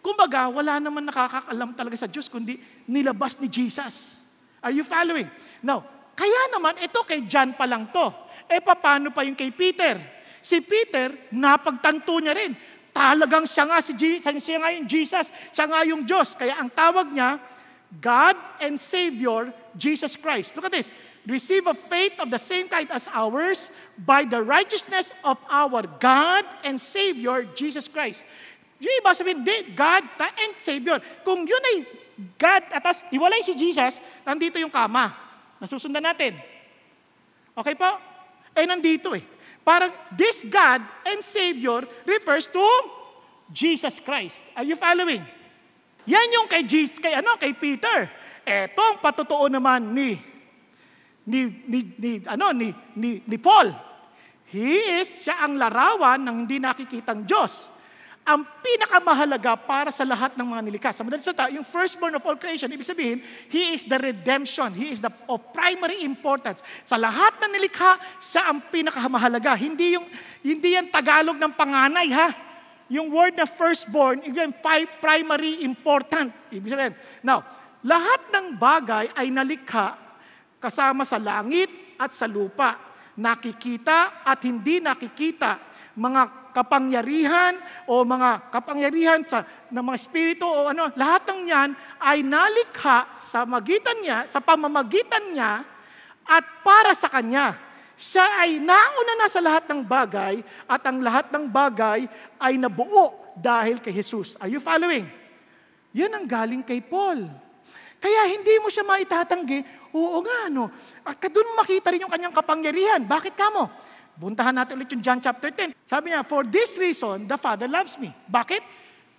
Kumbaga, 0.00 0.50
wala 0.50 0.80
naman 0.80 1.06
nakakaalam 1.06 1.76
talaga 1.76 1.96
sa 1.96 2.08
Diyos 2.08 2.26
kundi 2.26 2.56
nilabas 2.88 3.36
ni 3.38 3.46
Jesus. 3.46 4.26
Are 4.60 4.74
you 4.74 4.84
following? 4.84 5.28
Now, 5.64 5.84
kaya 6.16 6.52
naman 6.52 6.76
ito 6.80 7.00
kay 7.04 7.24
John 7.24 7.56
pa 7.56 7.64
lang 7.64 7.88
to. 7.88 8.12
Eh 8.48 8.60
paano 8.60 9.08
pa 9.12 9.24
yung 9.24 9.36
kay 9.36 9.52
Peter? 9.52 9.96
Si 10.40 10.60
Peter, 10.64 11.12
napagtanto 11.32 12.16
niya 12.20 12.32
rin. 12.32 12.52
Talagang 12.90 13.44
siya 13.44 13.68
nga, 13.68 13.78
si 13.80 13.92
Je- 13.94 14.20
siya 14.20 14.58
nga 14.58 14.72
yung 14.72 14.88
Jesus, 14.88 15.30
siya 15.52 15.66
nga 15.68 15.80
yung 15.84 16.02
Diyos. 16.02 16.34
Kaya 16.34 16.58
ang 16.58 16.72
tawag 16.72 17.12
niya, 17.12 17.38
God 18.00 18.36
and 18.64 18.80
Savior, 18.80 19.52
Jesus 19.76 20.16
Christ. 20.16 20.56
Look 20.56 20.66
at 20.66 20.74
this. 20.74 20.90
Receive 21.28 21.68
a 21.68 21.76
faith 21.76 22.16
of 22.16 22.32
the 22.32 22.40
same 22.40 22.64
kind 22.68 22.88
as 22.88 23.04
ours 23.12 23.68
by 24.00 24.24
the 24.24 24.40
righteousness 24.40 25.12
of 25.20 25.36
our 25.52 25.84
God 26.00 26.48
and 26.64 26.80
Savior, 26.80 27.44
Jesus 27.52 27.86
Christ. 27.86 28.24
Yung 28.80 28.94
iba 29.04 29.12
sabihin, 29.12 29.44
di, 29.44 29.76
God 29.76 30.08
and 30.16 30.56
Savior. 30.56 30.96
Kung 31.20 31.44
yun 31.44 31.62
ay 31.76 31.78
God, 32.40 32.62
atas 32.72 33.04
iwalay 33.12 33.44
si 33.44 33.52
Jesus, 33.52 34.00
nandito 34.24 34.56
yung 34.56 34.72
kama. 34.72 35.12
Nasusundan 35.60 36.04
natin. 36.04 36.36
Okay 37.52 37.76
po? 37.76 38.00
Eh, 38.56 38.64
nandito 38.64 39.12
eh. 39.12 39.24
Parang 39.60 39.92
this 40.16 40.48
God 40.48 40.80
and 41.04 41.20
Savior 41.20 41.84
refers 42.08 42.48
to 42.48 42.64
Jesus 43.52 44.00
Christ. 44.00 44.48
Are 44.56 44.64
you 44.64 44.76
following? 44.76 45.20
Yan 46.08 46.28
yung 46.32 46.48
kay 46.48 46.64
Jesus, 46.64 46.96
kay 46.96 47.12
ano, 47.12 47.36
kay 47.36 47.52
Peter. 47.52 48.08
Etong 48.48 49.04
patotoo 49.04 49.52
naman 49.52 49.92
ni 49.92 50.29
ni 51.30 51.40
ni, 51.70 51.78
ni 51.94 52.10
ano 52.26 52.50
ni, 52.50 52.74
ni 52.98 53.22
ni 53.22 53.36
Paul. 53.38 53.70
He 54.50 54.98
is 54.98 55.22
siya 55.22 55.46
ang 55.46 55.54
larawan 55.54 56.18
ng 56.26 56.36
hindi 56.44 56.58
nakikitang 56.58 57.22
Diyos. 57.22 57.70
Ang 58.26 58.42
pinakamahalaga 58.60 59.56
para 59.56 59.94
sa 59.94 60.02
lahat 60.02 60.34
ng 60.34 60.44
mga 60.44 60.62
nilikha. 60.66 60.90
Sa 60.92 61.06
madaling 61.06 61.24
salita, 61.24 61.48
yung 61.54 61.64
firstborn 61.64 62.18
of 62.18 62.22
all 62.26 62.36
creation, 62.36 62.68
ibig 62.68 62.84
sabihin, 62.84 63.22
He 63.48 63.72
is 63.72 63.86
the 63.86 63.96
redemption. 63.96 64.74
He 64.74 64.90
is 64.90 64.98
the 64.98 65.10
of 65.30 65.40
primary 65.54 66.02
importance. 66.02 66.66
Sa 66.82 66.98
lahat 66.98 67.38
ng 67.40 67.50
nilikha, 67.56 67.96
siya 68.18 68.50
ang 68.50 68.58
pinakamahalaga. 68.68 69.54
Hindi 69.54 69.94
yung 69.94 70.06
hindi 70.42 70.74
yan 70.74 70.90
Tagalog 70.90 71.38
ng 71.38 71.52
panganay 71.54 72.10
ha. 72.10 72.28
Yung 72.90 73.06
word 73.14 73.38
na 73.38 73.46
firstborn, 73.46 74.18
ibig 74.26 74.34
sabihin, 74.34 74.58
primary 74.98 75.62
important. 75.62 76.34
Ibig 76.50 76.70
sabihin. 76.74 76.94
Now, 77.22 77.46
lahat 77.86 78.34
ng 78.34 78.46
bagay 78.58 79.14
ay 79.14 79.30
nalikha 79.30 80.09
kasama 80.60 81.08
sa 81.08 81.16
langit 81.16 81.96
at 81.96 82.12
sa 82.12 82.28
lupa. 82.28 82.76
Nakikita 83.18 84.22
at 84.22 84.38
hindi 84.46 84.78
nakikita. 84.78 85.58
Mga 85.98 86.54
kapangyarihan 86.54 87.58
o 87.90 88.02
mga 88.06 88.52
kapangyarihan 88.52 89.20
sa, 89.26 89.42
ng 89.70 89.82
mga 89.82 89.98
spirito 89.98 90.46
o 90.46 90.70
ano, 90.70 90.90
lahat 90.94 91.26
ng 91.26 91.42
yan 91.48 91.70
ay 91.98 92.22
nalikha 92.22 93.10
sa 93.18 93.42
magitan 93.48 93.98
niya, 94.04 94.28
sa 94.30 94.38
pamamagitan 94.38 95.34
niya 95.34 95.64
at 96.26 96.44
para 96.62 96.94
sa 96.94 97.10
kanya. 97.10 97.58
Siya 98.00 98.24
ay 98.40 98.56
nauna 98.62 99.12
na 99.20 99.28
sa 99.28 99.44
lahat 99.44 99.68
ng 99.68 99.84
bagay 99.84 100.40
at 100.64 100.82
ang 100.88 101.04
lahat 101.04 101.28
ng 101.36 101.44
bagay 101.44 102.08
ay 102.40 102.56
nabuo 102.56 103.36
dahil 103.36 103.76
kay 103.76 103.92
Jesus. 103.92 104.40
Are 104.40 104.48
you 104.48 104.56
following? 104.56 105.04
Yan 105.92 106.14
ang 106.16 106.24
galing 106.24 106.64
kay 106.64 106.80
Paul. 106.80 107.28
Kaya 108.00 108.32
hindi 108.32 108.56
mo 108.64 108.72
siya 108.72 108.82
maitatanggi, 108.82 109.60
oo 109.92 110.18
nga, 110.24 110.48
no. 110.48 110.72
At 111.04 111.20
doon 111.20 111.52
makita 111.52 111.92
rin 111.92 112.08
yung 112.08 112.12
kanyang 112.12 112.32
kapangyarihan. 112.32 113.04
Bakit 113.04 113.36
ka 113.36 113.52
mo? 113.52 113.68
Buntahan 114.16 114.56
natin 114.56 114.80
ulit 114.80 114.88
yung 114.92 115.04
John 115.04 115.20
chapter 115.20 115.52
10. 115.52 115.76
Sabi 115.84 116.12
niya, 116.12 116.24
For 116.24 116.44
this 116.48 116.80
reason, 116.80 117.28
the 117.28 117.36
Father 117.36 117.68
loves 117.68 118.00
me. 118.00 118.12
Bakit? 118.28 118.60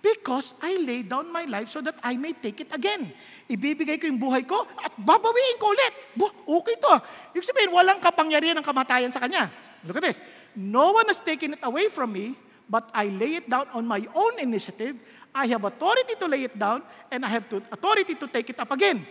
Because 0.02 0.58
I 0.58 0.82
lay 0.82 1.06
down 1.06 1.30
my 1.30 1.46
life 1.46 1.70
so 1.70 1.78
that 1.78 1.94
I 2.02 2.18
may 2.18 2.34
take 2.34 2.58
it 2.58 2.74
again. 2.74 3.14
Ibibigay 3.46 4.02
ko 4.02 4.10
yung 4.10 4.18
buhay 4.18 4.42
ko 4.42 4.66
at 4.66 4.90
babawiin 4.98 5.56
ko 5.62 5.70
ulit. 5.70 5.94
Okay 6.42 6.74
to. 6.82 6.94
Yung 7.38 7.46
sabihin, 7.46 7.70
walang 7.70 8.02
kapangyarihan 8.02 8.58
ng 8.58 8.66
kamatayan 8.66 9.14
sa 9.14 9.22
kanya. 9.22 9.46
Look 9.86 10.02
at 10.02 10.10
this. 10.10 10.18
No 10.58 10.90
one 10.98 11.06
has 11.06 11.22
taken 11.22 11.54
it 11.54 11.62
away 11.62 11.86
from 11.86 12.10
me, 12.10 12.34
but 12.72 12.88
I 12.96 13.12
lay 13.12 13.44
it 13.44 13.52
down 13.52 13.68
on 13.76 13.84
my 13.84 14.00
own 14.16 14.40
initiative. 14.40 14.96
I 15.28 15.44
have 15.52 15.68
authority 15.68 16.16
to 16.16 16.24
lay 16.24 16.48
it 16.48 16.56
down, 16.56 16.80
and 17.12 17.20
I 17.20 17.28
have 17.28 17.44
to, 17.52 17.60
authority 17.68 18.16
to 18.16 18.24
take 18.32 18.48
it 18.48 18.56
up 18.56 18.72
again. 18.72 19.04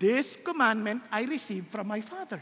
This 0.00 0.40
commandment 0.40 1.04
I 1.12 1.28
received 1.28 1.68
from 1.68 1.92
my 1.92 2.00
Father. 2.00 2.40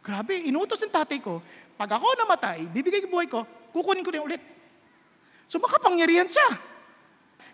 Grabe, 0.00 0.40
inutos 0.48 0.80
ng 0.80 0.88
tatay 0.88 1.20
ko, 1.20 1.44
pag 1.76 2.00
ako 2.00 2.16
namatay, 2.16 2.64
bibigay 2.72 3.04
ko 3.04 3.08
buhay 3.12 3.28
ko, 3.28 3.44
kukunin 3.76 4.00
ko 4.00 4.08
rin 4.08 4.24
ulit. 4.24 4.40
So 5.44 5.60
makapangyarihan 5.60 6.24
siya. 6.24 6.48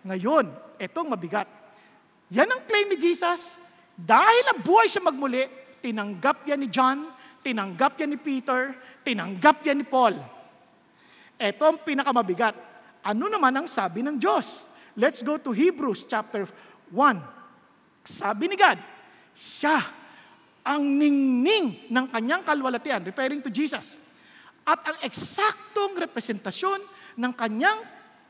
Ngayon, 0.07 0.47
etong 0.79 1.11
mabigat. 1.11 1.51
Yan 2.31 2.47
ang 2.47 2.63
claim 2.63 2.87
ni 2.87 2.95
Jesus. 2.95 3.59
Dahil 3.99 4.55
nabuhay 4.55 4.87
siya 4.87 5.03
magmuli, 5.03 5.51
tinanggap 5.83 6.47
yan 6.47 6.63
ni 6.63 6.71
John, 6.71 7.11
tinanggap 7.43 7.99
yan 7.99 8.15
ni 8.15 8.19
Peter, 8.19 8.71
tinanggap 9.03 9.67
yan 9.67 9.83
ni 9.83 9.87
Paul. 9.87 10.36
Ito 11.37 11.63
ang 11.69 11.77
pinakamabigat. 11.85 12.57
Ano 13.05 13.29
naman 13.29 13.53
ang 13.53 13.69
sabi 13.69 14.01
ng 14.01 14.17
Diyos? 14.17 14.65
Let's 14.97 15.21
go 15.21 15.37
to 15.37 15.53
Hebrews 15.53 16.09
chapter 16.09 16.49
1. 16.89 17.21
Sabi 18.01 18.49
ni 18.49 18.57
God, 18.57 18.81
siya 19.37 19.77
ang 20.65 20.81
ningning 20.81 21.87
ng 21.87 22.05
kanyang 22.09 22.41
kalwalatian, 22.41 23.05
referring 23.05 23.39
to 23.45 23.53
Jesus. 23.53 24.01
At 24.67 24.81
ang 24.83 24.97
eksaktong 25.05 25.95
representasyon 26.09 26.81
ng 27.21 27.31
kanyang 27.37 27.79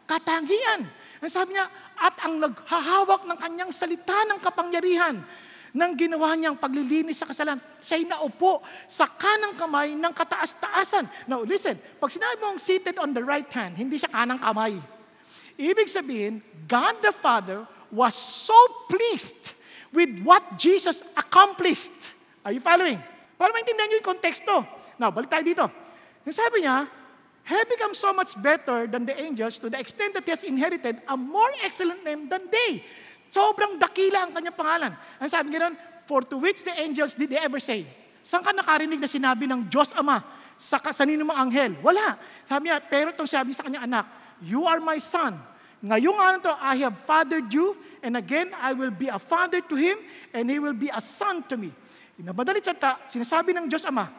katangian. 0.06 0.86
Ang 1.24 1.32
sabi 1.32 1.58
niya, 1.58 1.66
at 1.98 2.16
ang 2.22 2.38
naghahawak 2.38 3.26
ng 3.26 3.38
kanyang 3.42 3.72
salita 3.74 4.28
ng 4.30 4.38
kapangyarihan 4.38 5.24
ng 5.78 5.92
ginawa 5.94 6.34
niyang 6.34 6.58
paglilinis 6.58 7.22
sa 7.22 7.30
kasalanan. 7.30 7.62
Siya'y 7.86 8.10
naupo 8.10 8.66
sa 8.90 9.06
kanang 9.06 9.54
kamay 9.54 9.94
ng 9.94 10.10
kataas-taasan. 10.10 11.06
Now 11.30 11.46
listen, 11.46 11.78
pag 12.02 12.10
sinabi 12.10 12.42
mong 12.42 12.58
seated 12.58 12.98
on 12.98 13.14
the 13.14 13.22
right 13.22 13.48
hand, 13.54 13.78
hindi 13.78 14.02
siya 14.02 14.10
kanang 14.10 14.42
kamay. 14.42 14.74
Ibig 15.58 15.86
sabihin, 15.86 16.42
God 16.66 16.98
the 17.06 17.14
Father 17.14 17.70
was 17.94 18.18
so 18.18 18.58
pleased 18.90 19.54
with 19.94 20.10
what 20.26 20.58
Jesus 20.58 21.06
accomplished. 21.14 22.18
Are 22.42 22.52
you 22.52 22.62
following? 22.62 22.98
Para 23.38 23.54
maintindihan 23.54 23.88
niyo 23.94 24.02
yung 24.02 24.10
konteksto. 24.18 24.66
Now, 24.98 25.14
balik 25.14 25.30
tayo 25.30 25.46
dito. 25.46 25.66
Sabi 26.28 26.66
niya, 26.66 26.90
have 27.48 27.70
become 27.72 27.96
so 27.96 28.12
much 28.12 28.36
better 28.44 28.92
than 28.92 29.08
the 29.08 29.16
angels 29.16 29.56
to 29.56 29.72
the 29.72 29.80
extent 29.80 30.12
that 30.14 30.28
he 30.28 30.32
has 30.36 30.44
inherited 30.44 31.00
a 31.08 31.16
more 31.16 31.48
excellent 31.64 32.04
name 32.04 32.28
than 32.28 32.44
they. 32.52 32.84
Sobrang 33.32 33.76
dakila 33.76 34.28
ang 34.28 34.32
kanyang 34.34 34.58
pangalan. 34.58 34.92
Ang 35.20 35.30
sabi 35.30 35.52
niya 35.52 35.72
for 36.08 36.24
to 36.24 36.40
which 36.40 36.64
the 36.64 36.74
angels 36.80 37.14
did 37.14 37.32
they 37.32 37.42
ever 37.42 37.60
say? 37.60 37.84
Saan 38.28 38.44
ka 38.44 38.52
nakarinig 38.52 39.00
na 39.00 39.08
sinabi 39.08 39.48
ng 39.48 39.72
Diyos 39.72 39.96
Ama 39.96 40.20
sa 40.60 40.80
kasanino 40.84 41.24
mga 41.24 41.40
anghel? 41.40 41.72
Wala. 41.80 42.20
Sabi 42.44 42.68
niya, 42.68 42.84
pero 42.84 43.16
itong 43.16 43.28
sabi 43.28 43.56
sa 43.56 43.64
kanyang 43.64 43.88
anak, 43.88 44.06
You 44.44 44.68
are 44.68 44.84
my 44.84 45.00
son. 45.00 45.36
Ngayong 45.78 46.18
ano 46.18 46.38
to, 46.42 46.54
I 46.58 46.82
have 46.84 47.06
fathered 47.06 47.48
you, 47.54 47.78
and 48.02 48.18
again, 48.18 48.50
I 48.58 48.74
will 48.74 48.92
be 48.92 49.14
a 49.14 49.22
father 49.22 49.62
to 49.62 49.76
him, 49.78 49.96
and 50.34 50.50
he 50.50 50.58
will 50.58 50.74
be 50.74 50.90
a 50.90 51.00
son 51.00 51.46
to 51.48 51.56
me. 51.56 51.70
Inabadalit 52.18 52.66
sa 52.66 52.74
ta, 52.74 52.98
sinasabi 53.06 53.54
ng 53.54 53.70
Diyos 53.70 53.86
Ama, 53.86 54.10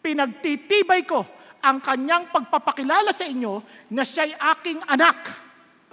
pinagtitibay 0.00 1.04
ko 1.04 1.20
ang 1.60 1.84
kanyang 1.84 2.32
pagpapakilala 2.32 3.12
sa 3.12 3.28
inyo 3.28 3.60
na 3.92 4.08
siya'y 4.08 4.32
aking 4.56 4.80
anak. 4.88 5.18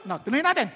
Now, 0.08 0.24
tuloy 0.24 0.40
natin. 0.40 0.72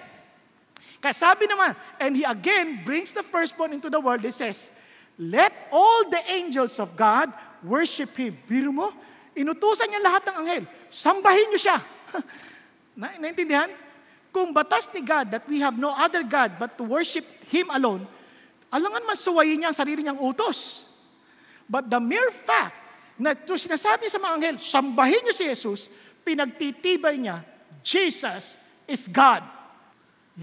Kaya 0.97 1.13
sabi 1.13 1.45
naman, 1.45 1.77
and 2.01 2.17
he 2.17 2.25
again 2.25 2.81
brings 2.81 3.13
the 3.13 3.21
firstborn 3.21 3.73
into 3.73 3.89
the 3.89 4.01
world, 4.01 4.25
he 4.25 4.33
says, 4.33 4.73
Let 5.17 5.53
all 5.73 6.09
the 6.09 6.21
angels 6.29 6.77
of 6.77 6.93
God 6.93 7.33
worship 7.65 8.13
Him. 8.13 8.37
Biro 8.45 8.69
mo, 8.69 8.93
inutusan 9.33 9.89
niya 9.89 10.01
lahat 10.05 10.29
ng 10.29 10.35
anghel. 10.45 10.63
Sambahin 10.93 11.49
niyo 11.49 11.59
siya. 11.61 11.77
Na, 13.01 13.13
naintindihan? 13.17 13.69
Kung 14.29 14.53
batas 14.53 14.89
ni 14.93 15.01
God 15.01 15.33
that 15.33 15.45
we 15.49 15.57
have 15.61 15.73
no 15.73 15.89
other 15.89 16.21
God 16.21 16.61
but 16.61 16.77
to 16.77 16.85
worship 16.85 17.25
Him 17.49 17.69
alone, 17.73 18.05
alangan 18.69 19.01
man 19.05 19.17
suwayin 19.17 19.57
niya 19.61 19.73
ang 19.73 19.77
sarili 19.77 20.05
niyang 20.05 20.21
utos. 20.21 20.85
But 21.65 21.89
the 21.89 21.97
mere 21.97 22.29
fact 22.29 22.77
na 23.17 23.33
ito 23.33 23.57
sinasabi 23.57 24.05
sa 24.13 24.21
mga 24.21 24.33
anghel, 24.37 24.57
sambahin 24.61 25.25
niyo 25.25 25.33
si 25.33 25.49
Jesus, 25.49 25.89
pinagtitibay 26.21 27.17
niya, 27.17 27.41
Jesus 27.81 28.61
is 28.85 29.09
God. 29.09 29.56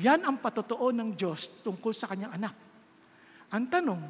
Yan 0.02 0.26
ang 0.26 0.42
patotoo 0.42 0.90
ng 0.90 1.14
Diyos 1.14 1.62
tungkol 1.62 1.94
sa 1.94 2.10
kanyang 2.10 2.34
anak. 2.34 2.54
Ang 3.54 3.70
tanong, 3.70 4.02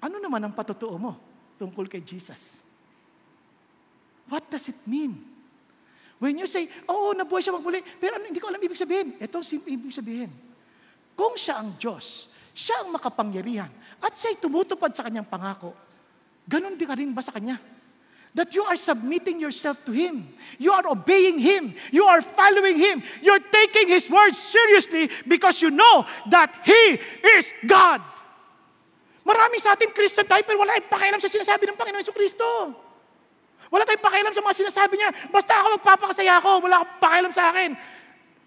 ano 0.00 0.16
naman 0.16 0.40
ang 0.40 0.54
patotoo 0.56 0.96
mo 0.96 1.12
tungkol 1.60 1.84
kay 1.84 2.00
Jesus? 2.00 2.64
What 4.32 4.48
does 4.48 4.72
it 4.72 4.80
mean? 4.88 5.20
When 6.16 6.40
you 6.40 6.48
say, 6.48 6.64
oo, 6.88 7.12
nabuhay 7.12 7.44
siya 7.44 7.52
magmuli, 7.52 7.84
pero 8.00 8.16
ano, 8.16 8.32
hindi 8.32 8.40
ko 8.40 8.48
alam 8.48 8.62
ibig 8.62 8.80
sabihin. 8.80 9.20
Ito 9.20 9.44
ang 9.44 9.68
ibig 9.68 9.92
sabihin. 9.92 10.32
Kung 11.12 11.36
siya 11.36 11.60
ang 11.60 11.76
Diyos, 11.76 12.32
siya 12.56 12.80
ang 12.80 12.96
makapangyarihan, 12.96 13.68
at 14.00 14.16
siya'y 14.16 14.40
tumutupad 14.40 14.88
sa 14.96 15.04
kanyang 15.04 15.28
pangako, 15.28 15.76
ganon 16.48 16.80
din 16.80 16.88
ka 16.88 16.96
rin 16.96 17.12
ba 17.12 17.20
sa 17.20 17.34
kanya? 17.36 17.60
That 18.34 18.50
you 18.50 18.66
are 18.66 18.74
submitting 18.74 19.38
yourself 19.38 19.86
to 19.86 19.92
Him. 19.94 20.26
You 20.58 20.74
are 20.74 20.82
obeying 20.90 21.38
Him. 21.38 21.74
You 21.94 22.02
are 22.10 22.18
following 22.18 22.78
Him. 22.78 23.02
You're 23.22 23.38
taking 23.38 23.86
His 23.86 24.10
words 24.10 24.38
seriously 24.38 25.06
because 25.26 25.62
you 25.62 25.70
know 25.70 26.04
that 26.34 26.50
He 26.66 26.98
is 27.38 27.54
God. 27.62 28.02
Marami 29.24 29.56
sa 29.56 29.72
atin 29.72 29.94
Christian 29.94 30.26
tayo 30.28 30.42
pero 30.44 30.60
wala 30.60 30.76
tayong 30.76 30.90
pakialam 30.90 31.20
sa 31.22 31.32
sinasabi 31.32 31.64
ng 31.64 31.78
Panginoon 31.78 32.04
Kristo. 32.12 32.44
Wala 33.72 33.86
tayong 33.88 34.04
pakialam 34.04 34.34
sa 34.36 34.42
mga 34.44 34.56
sinasabi 34.66 34.94
niya. 35.00 35.10
Basta 35.32 35.54
ako 35.54 35.66
magpapakasaya 35.80 36.34
ako, 36.42 36.50
wala 36.68 36.82
akong 36.82 36.94
pakialam 37.00 37.32
sa 37.32 37.54
akin. 37.54 37.72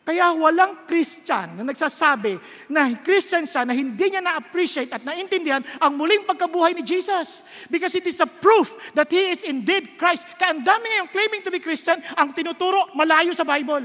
Kaya 0.08 0.32
walang 0.32 0.88
Christian 0.88 1.60
na 1.60 1.68
nagsasabi 1.68 2.40
na 2.72 2.88
Christian 3.04 3.44
siya 3.44 3.68
na 3.68 3.76
hindi 3.76 4.08
niya 4.08 4.24
na-appreciate 4.24 4.88
at 4.88 5.04
naintindihan 5.04 5.60
ang 5.84 6.00
muling 6.00 6.24
pagkabuhay 6.24 6.72
ni 6.72 6.80
Jesus. 6.80 7.44
Because 7.68 7.92
it 8.00 8.08
is 8.08 8.16
a 8.24 8.30
proof 8.30 8.72
that 8.96 9.12
He 9.12 9.36
is 9.36 9.44
indeed 9.44 10.00
Christ. 10.00 10.24
Kaya 10.40 10.56
ang 10.56 10.64
dami 10.64 10.88
ngayong 10.96 11.12
claiming 11.12 11.44
to 11.44 11.52
be 11.52 11.60
Christian, 11.60 12.00
ang 12.16 12.32
tinuturo 12.32 12.88
malayo 12.96 13.36
sa 13.36 13.44
Bible. 13.44 13.84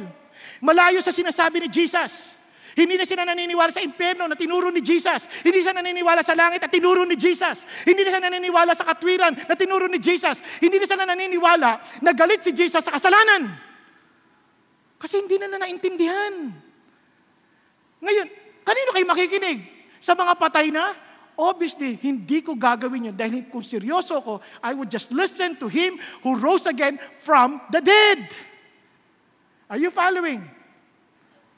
Malayo 0.63 1.03
sa 1.03 1.11
sinasabi 1.11 1.67
ni 1.67 1.67
Jesus. 1.67 2.39
Hindi 2.79 2.95
na 2.95 3.03
sila 3.03 3.27
naniniwala 3.27 3.75
sa 3.75 3.83
impyerno 3.83 4.31
na 4.31 4.39
tinuro 4.39 4.71
ni 4.71 4.79
Jesus. 4.79 5.27
Hindi 5.43 5.59
sila 5.59 5.83
naniniwala 5.83 6.23
sa 6.23 6.39
langit 6.39 6.63
at 6.63 6.71
tinuro 6.71 7.03
ni 7.03 7.19
Jesus. 7.19 7.67
Hindi 7.83 8.07
na 8.07 8.15
sila 8.15 8.31
naniniwala 8.31 8.79
sa 8.79 8.87
katwiran 8.87 9.35
na 9.35 9.59
tinuro 9.59 9.91
ni 9.91 9.99
Jesus. 9.99 10.39
Hindi 10.63 10.79
na 10.79 10.87
sila 10.87 11.03
naniniwala 11.03 11.83
na 11.99 12.15
galit 12.15 12.47
si 12.47 12.55
Jesus 12.55 12.79
sa 12.79 12.95
kasalanan. 12.95 13.72
Kasi 15.03 15.19
hindi 15.19 15.35
na 15.35 15.51
na 15.51 15.67
naintindihan. 15.67 16.55
Ngayon, 17.99 18.27
kanino 18.63 18.89
kayo 18.95 19.07
makikinig? 19.11 19.59
Sa 19.99 20.15
mga 20.15 20.39
patay 20.39 20.71
na? 20.71 20.95
Obviously, 21.35 21.99
hindi 21.99 22.39
ko 22.39 22.55
gagawin 22.55 23.11
yun 23.11 23.17
dahil 23.17 23.51
kung 23.51 23.67
seryoso 23.67 24.23
ko, 24.23 24.39
I 24.63 24.79
would 24.79 24.87
just 24.87 25.11
listen 25.11 25.59
to 25.59 25.67
Him 25.67 25.99
who 26.23 26.39
rose 26.39 26.71
again 26.71 27.03
from 27.19 27.59
the 27.75 27.83
dead. 27.83 28.31
Are 29.67 29.81
you 29.81 29.91
following? 29.91 30.47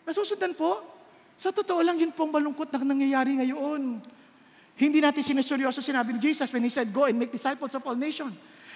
Nasusundan 0.09 0.57
po? 0.57 0.81
Sa 1.37 1.53
totoo 1.53 1.85
lang, 1.85 2.01
yun 2.01 2.17
pong 2.17 2.33
malungkot 2.33 2.73
na 2.73 2.81
nangyayari 2.81 3.45
ngayon. 3.45 4.01
Hindi 4.79 4.99
natin 5.05 5.21
sinuseryoso 5.21 5.85
sinabi 5.85 6.17
ni 6.17 6.21
Jesus 6.33 6.49
when 6.49 6.65
He 6.65 6.73
said, 6.73 6.89
Go 6.89 7.05
and 7.05 7.21
make 7.21 7.35
disciples 7.35 7.77
of 7.77 7.85
all 7.85 7.99
nations. 7.99 8.33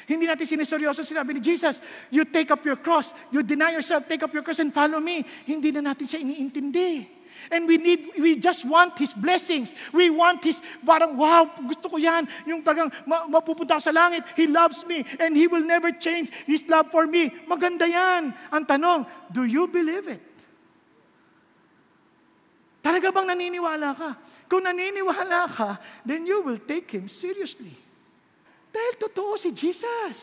Hindi 0.08 0.24
natin 0.24 0.48
siniseryoso 0.48 1.04
sinabi 1.04 1.36
ni 1.36 1.40
Jesus, 1.44 1.84
you 2.08 2.24
take 2.24 2.48
up 2.48 2.64
your 2.64 2.80
cross, 2.80 3.12
you 3.28 3.44
deny 3.44 3.76
yourself, 3.76 4.08
take 4.08 4.24
up 4.24 4.32
your 4.32 4.40
cross 4.40 4.56
and 4.56 4.72
follow 4.72 5.04
me. 5.04 5.20
Hindi 5.44 5.68
na 5.68 5.92
natin 5.92 6.08
siya 6.08 6.24
iniintindi. 6.24 7.20
And 7.52 7.68
we 7.68 7.76
need, 7.76 8.16
we 8.16 8.40
just 8.40 8.64
want 8.64 8.96
His 8.96 9.12
blessings. 9.12 9.76
We 9.92 10.08
want 10.08 10.40
His, 10.40 10.64
parang, 10.80 11.12
wow, 11.12 11.44
gusto 11.60 11.92
ko 11.92 11.96
yan. 12.00 12.24
Yung 12.48 12.64
tagang 12.64 12.88
mapupunta 13.04 13.76
ako 13.76 13.84
sa 13.84 13.92
langit. 13.92 14.24
He 14.32 14.48
loves 14.48 14.88
me 14.88 15.04
and 15.20 15.36
He 15.36 15.44
will 15.44 15.62
never 15.62 15.92
change 15.92 16.32
His 16.48 16.64
love 16.72 16.88
for 16.88 17.04
me. 17.04 17.28
Maganda 17.44 17.84
yan. 17.84 18.32
Ang 18.48 18.64
tanong, 18.64 19.04
do 19.28 19.44
you 19.44 19.68
believe 19.68 20.08
it? 20.08 20.24
Talaga 22.80 23.12
bang 23.12 23.28
naniniwala 23.28 23.92
ka? 23.92 24.10
Kung 24.48 24.64
naniniwala 24.64 25.52
ka, 25.52 25.76
then 26.08 26.24
you 26.24 26.40
will 26.40 26.58
take 26.58 26.88
Him 26.96 27.12
seriously. 27.12 27.87
Dahil 28.68 28.94
totoo 29.00 29.34
si 29.40 29.50
Jesus. 29.52 30.18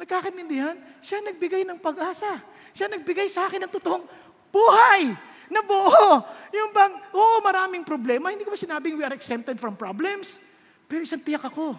Nagkakaintindihan? 0.00 0.76
Siya 1.04 1.20
nagbigay 1.20 1.64
ng 1.68 1.76
pag-asa. 1.76 2.40
Siya 2.72 2.88
nagbigay 2.88 3.28
sa 3.28 3.44
akin 3.48 3.68
ng 3.68 3.72
totoong 3.72 4.04
buhay 4.48 5.12
na 5.52 5.60
buo. 5.60 6.24
Yung 6.54 6.70
bang, 6.72 6.94
oh, 7.12 7.38
maraming 7.44 7.84
problema. 7.84 8.32
Hindi 8.32 8.48
ko 8.48 8.54
ba 8.54 8.58
sinabing 8.58 8.96
we 8.96 9.04
are 9.04 9.12
exempted 9.12 9.60
from 9.60 9.76
problems? 9.76 10.40
Pero 10.88 11.04
isang 11.04 11.20
tiyak 11.20 11.44
ako, 11.46 11.76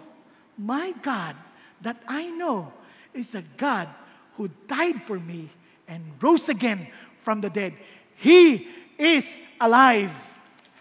my 0.56 0.94
God 1.02 1.34
that 1.82 1.98
I 2.06 2.30
know 2.30 2.70
is 3.10 3.34
a 3.34 3.44
God 3.58 3.90
who 4.38 4.48
died 4.64 5.02
for 5.02 5.20
me 5.20 5.50
and 5.90 6.00
rose 6.22 6.48
again 6.48 6.88
from 7.20 7.42
the 7.42 7.50
dead. 7.52 7.76
He 8.16 8.70
is 8.96 9.42
alive. 9.58 10.14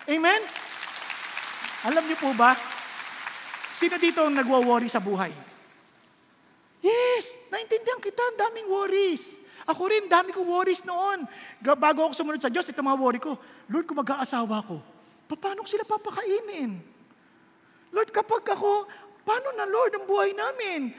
Amen? 0.07 0.41
Alam 1.81 2.05
niyo 2.05 2.17
po 2.21 2.31
ba, 2.37 2.53
Sino 3.71 3.95
dito 3.97 4.21
ang 4.21 4.35
nagwo-worry 4.35 4.91
sa 4.91 4.99
buhay? 5.01 5.31
Yes, 6.81 7.49
naintindihan 7.53 8.01
kita, 8.01 8.21
ang 8.21 8.37
daming 8.37 8.67
worries. 8.69 9.41
Ako 9.69 9.85
rin, 9.85 10.09
dami 10.09 10.33
kong 10.33 10.49
worries 10.49 10.81
noon. 10.81 11.29
Bago 11.61 12.09
ako 12.09 12.13
sumunod 12.17 12.41
sa 12.41 12.49
Diyos, 12.49 12.65
ito 12.65 12.81
mga 12.81 12.97
worry 12.97 13.21
ko. 13.21 13.37
Lord, 13.69 13.85
kung 13.85 14.01
mag-aasawa 14.01 14.65
ko, 14.65 14.81
paano 15.29 15.61
sila 15.69 15.85
papakainin? 15.85 16.81
Lord, 17.93 18.09
kapag 18.09 18.41
ako, 18.57 18.89
paano 19.21 19.53
na 19.53 19.69
Lord 19.69 19.93
ang 19.93 20.05
buhay 20.09 20.33
namin? 20.33 20.89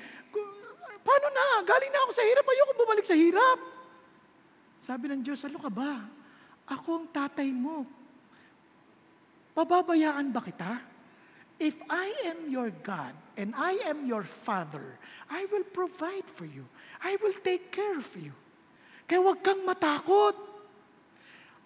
Paano 1.02 1.26
na? 1.34 1.66
Galing 1.66 1.90
na 1.90 2.00
ako 2.06 2.12
sa 2.14 2.22
hirap, 2.22 2.46
ayoko 2.46 2.72
bumalik 2.78 3.02
sa 3.02 3.18
hirap. 3.18 3.58
Sabi 4.78 5.10
ng 5.10 5.22
Diyos, 5.26 5.42
ano 5.42 5.58
ka 5.58 5.66
ba? 5.66 5.98
Ako 6.70 7.02
ang 7.02 7.06
tatay 7.10 7.50
mo. 7.50 7.82
Pababayaan 9.50 10.30
ba 10.30 10.38
kita? 10.38 10.91
If 11.62 11.78
I 11.86 12.10
am 12.26 12.50
your 12.50 12.74
God 12.82 13.14
and 13.38 13.54
I 13.54 13.78
am 13.86 14.02
your 14.02 14.26
Father, 14.26 14.98
I 15.30 15.46
will 15.46 15.62
provide 15.62 16.26
for 16.26 16.42
you. 16.42 16.66
I 16.98 17.14
will 17.22 17.38
take 17.38 17.70
care 17.70 17.94
of 17.94 18.10
you. 18.18 18.34
Kaya 19.06 19.22
huwag 19.22 19.46
kang 19.46 19.62
matakot. 19.62 20.34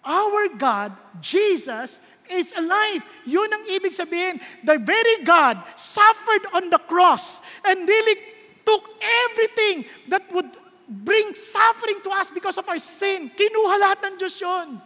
Our 0.05 0.53
God, 0.53 0.93
Jesus, 1.17 1.99
is 2.29 2.53
alive. 2.53 3.01
Yun 3.25 3.49
ang 3.49 3.65
ibig 3.65 3.97
sabihin. 3.97 4.37
The 4.61 4.77
very 4.77 5.25
God 5.25 5.65
suffered 5.73 6.45
on 6.53 6.69
the 6.69 6.77
cross 6.77 7.41
and 7.65 7.81
really 7.81 8.21
took 8.61 8.85
everything 9.01 9.89
that 10.13 10.29
would 10.29 10.53
bring 10.85 11.33
suffering 11.33 12.05
to 12.05 12.13
us 12.13 12.29
because 12.29 12.61
of 12.61 12.69
our 12.69 12.77
sin. 12.77 13.33
Kinuha 13.33 13.75
lahat 13.81 14.13
ng 14.13 14.15
Diyos 14.21 14.37
yun. 14.37 14.77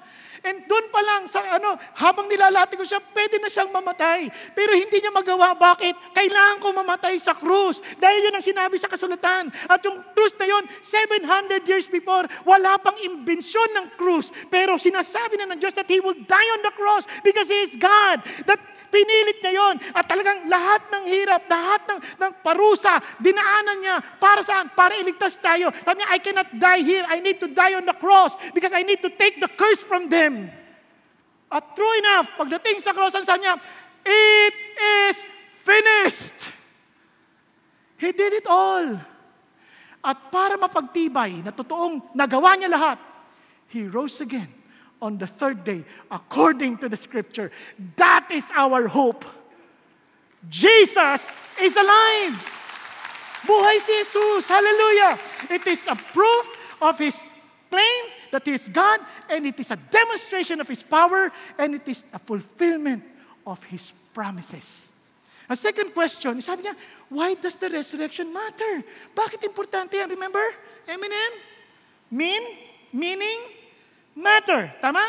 And 0.41 0.65
doon 0.65 0.89
pa 0.89 1.01
lang, 1.05 1.29
sa 1.29 1.37
ano, 1.61 1.77
habang 2.01 2.25
nilalati 2.25 2.73
ko 2.73 2.81
siya, 2.81 2.97
pwede 3.13 3.37
na 3.37 3.45
siyang 3.45 3.69
mamatay. 3.69 4.25
Pero 4.57 4.73
hindi 4.73 4.97
niya 4.97 5.13
magawa. 5.13 5.53
Bakit? 5.53 6.17
Kailangan 6.17 6.57
ko 6.57 6.67
mamatay 6.73 7.13
sa 7.21 7.37
krus. 7.37 7.77
Dahil 8.01 8.25
yun 8.25 8.33
ang 8.33 8.41
sinabi 8.41 8.73
sa 8.81 8.89
kasulatan. 8.89 9.53
At 9.69 9.85
yung 9.85 10.01
krus 10.17 10.33
na 10.41 10.49
yun, 10.49 10.65
700 10.81 11.61
years 11.69 11.85
before, 11.85 12.25
wala 12.41 12.81
pang 12.81 12.97
imbensyon 13.05 13.69
ng 13.77 13.85
krus. 13.93 14.33
Pero 14.49 14.81
sinasabi 14.81 15.37
na 15.37 15.53
ng 15.53 15.61
Diyos 15.61 15.77
that 15.77 15.85
He 15.85 16.01
will 16.01 16.17
die 16.17 16.49
on 16.57 16.65
the 16.65 16.73
cross 16.73 17.05
because 17.21 17.45
He 17.45 17.61
is 17.61 17.77
God. 17.77 18.25
That 18.49 18.57
Pinilit 18.91 19.39
niya 19.39 19.53
yon 19.55 19.75
At 19.95 20.05
talagang 20.05 20.51
lahat 20.51 20.83
ng 20.91 21.03
hirap, 21.07 21.47
lahat 21.47 21.81
ng, 21.87 21.99
ng 22.19 22.31
parusa, 22.43 22.99
dinaanan 23.23 23.79
niya. 23.79 23.97
Para 24.19 24.43
saan? 24.43 24.67
Para 24.75 24.99
iligtas 24.99 25.39
tayo. 25.39 25.71
Sabi 25.71 26.03
niya, 26.03 26.09
I 26.11 26.19
cannot 26.19 26.49
die 26.51 26.83
here. 26.83 27.05
I 27.07 27.23
need 27.23 27.39
to 27.39 27.47
die 27.47 27.79
on 27.79 27.87
the 27.87 27.95
cross 27.95 28.35
because 28.51 28.75
I 28.75 28.83
need 28.83 28.99
to 28.99 29.09
take 29.15 29.39
the 29.39 29.47
curse 29.47 29.79
from 29.79 30.11
them. 30.11 30.30
At 31.51 31.75
true 31.75 31.95
enough, 31.99 32.31
pagdating 32.39 32.79
sa 32.79 32.95
cross, 32.95 33.11
ang 33.15 33.27
sabi 33.27 33.43
niya, 33.43 33.59
it 34.07 34.55
is 34.79 35.27
finished. 35.61 36.47
He 37.99 38.15
did 38.15 38.33
it 38.39 38.47
all. 38.47 38.97
At 40.01 40.17
para 40.33 40.57
mapagtibay 40.57 41.45
na 41.45 41.53
totoong 41.53 42.15
nagawa 42.17 42.57
niya 42.57 42.71
lahat, 42.71 42.99
He 43.71 43.87
rose 43.87 44.19
again 44.19 44.49
on 45.01 45.17
the 45.17 45.27
third 45.27 45.63
day, 45.63 45.85
according 46.11 46.77
to 46.83 46.89
the 46.89 46.97
scripture. 46.97 47.51
That 47.95 48.27
is 48.29 48.51
our 48.53 48.87
hope. 48.87 49.23
Jesus 50.49 51.31
is 51.61 51.73
alive. 51.77 52.35
Buhay 53.45 53.77
si 53.81 53.93
Jesus. 54.01 54.45
Hallelujah. 54.49 55.17
It 55.49 55.65
is 55.65 55.87
a 55.89 55.95
proof 55.95 56.45
of 56.81 56.97
His 56.97 57.29
claim 57.69 58.03
that 58.31 58.47
He 58.47 58.53
is 58.53 58.69
God 58.69 58.99
and 59.29 59.45
it 59.45 59.59
is 59.59 59.71
a 59.71 59.77
demonstration 59.77 60.59
of 60.59 60.67
His 60.67 60.83
power 60.83 61.31
and 61.59 61.75
it 61.75 61.87
is 61.87 62.05
a 62.13 62.19
fulfillment 62.19 63.03
of 63.45 63.63
His 63.65 63.91
promises. 64.13 64.91
A 65.51 65.55
second 65.55 65.91
question, 65.91 66.39
sabi 66.39 66.63
niya, 66.63 66.75
why 67.11 67.35
does 67.35 67.59
the 67.59 67.67
resurrection 67.67 68.31
matter? 68.31 68.87
Bakit 69.11 69.43
importante 69.43 69.99
yan? 69.99 70.07
Remember? 70.07 70.43
Eminem? 70.87 71.31
Mean, 72.07 72.43
meaning, 72.95 73.39
matter. 74.15 74.71
Tama? 74.79 75.03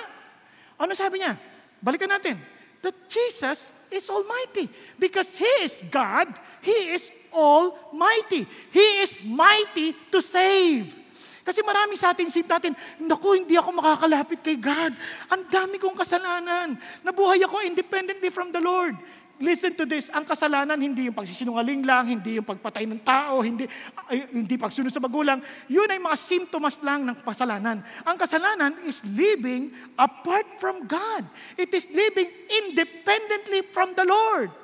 Ano 0.82 0.98
sabi 0.98 1.22
niya? 1.22 1.38
Balikan 1.78 2.11
natin. 2.11 2.35
That 2.82 3.06
Jesus 3.06 3.87
is 3.94 4.11
almighty. 4.11 4.66
Because 4.98 5.38
He 5.38 5.46
is 5.62 5.87
God, 5.87 6.26
He 6.58 6.90
is 6.90 7.14
almighty. 7.30 8.42
He 8.74 8.87
is 8.98 9.22
mighty 9.22 9.94
to 10.11 10.18
save. 10.18 10.90
Kasi 11.42 11.59
marami 11.66 11.98
sa 11.98 12.14
ating 12.14 12.31
isip 12.31 12.46
natin, 12.46 12.70
naku, 13.02 13.42
hindi 13.42 13.59
ako 13.59 13.74
makakalapit 13.74 14.46
kay 14.46 14.55
God. 14.62 14.94
Ang 15.35 15.50
dami 15.50 15.76
kong 15.83 15.98
kasalanan. 15.98 16.78
Nabuhay 17.02 17.42
ako 17.42 17.66
independently 17.66 18.31
from 18.31 18.55
the 18.55 18.62
Lord. 18.62 18.94
Listen 19.42 19.74
to 19.74 19.83
this, 19.83 20.07
ang 20.14 20.22
kasalanan 20.22 20.78
hindi 20.78 21.11
yung 21.11 21.18
pagsisinungaling 21.18 21.83
lang, 21.83 22.07
hindi 22.07 22.38
yung 22.38 22.46
pagpatay 22.46 22.87
ng 22.87 23.02
tao, 23.02 23.42
hindi, 23.42 23.66
ay, 24.07 24.31
hindi 24.31 24.55
pagsunod 24.55 24.94
sa 24.94 25.02
magulang. 25.02 25.42
Yun 25.66 25.90
ay 25.90 25.98
mga 25.98 26.14
simptomas 26.14 26.78
lang 26.78 27.02
ng 27.02 27.26
kasalanan. 27.26 27.83
Ang 28.07 28.16
kasalanan 28.22 28.78
is 28.87 29.02
living 29.02 29.74
apart 29.98 30.46
from 30.62 30.87
God. 30.87 31.26
It 31.59 31.74
is 31.74 31.90
living 31.90 32.31
independently 32.46 33.66
from 33.74 33.98
the 33.98 34.07
Lord. 34.07 34.62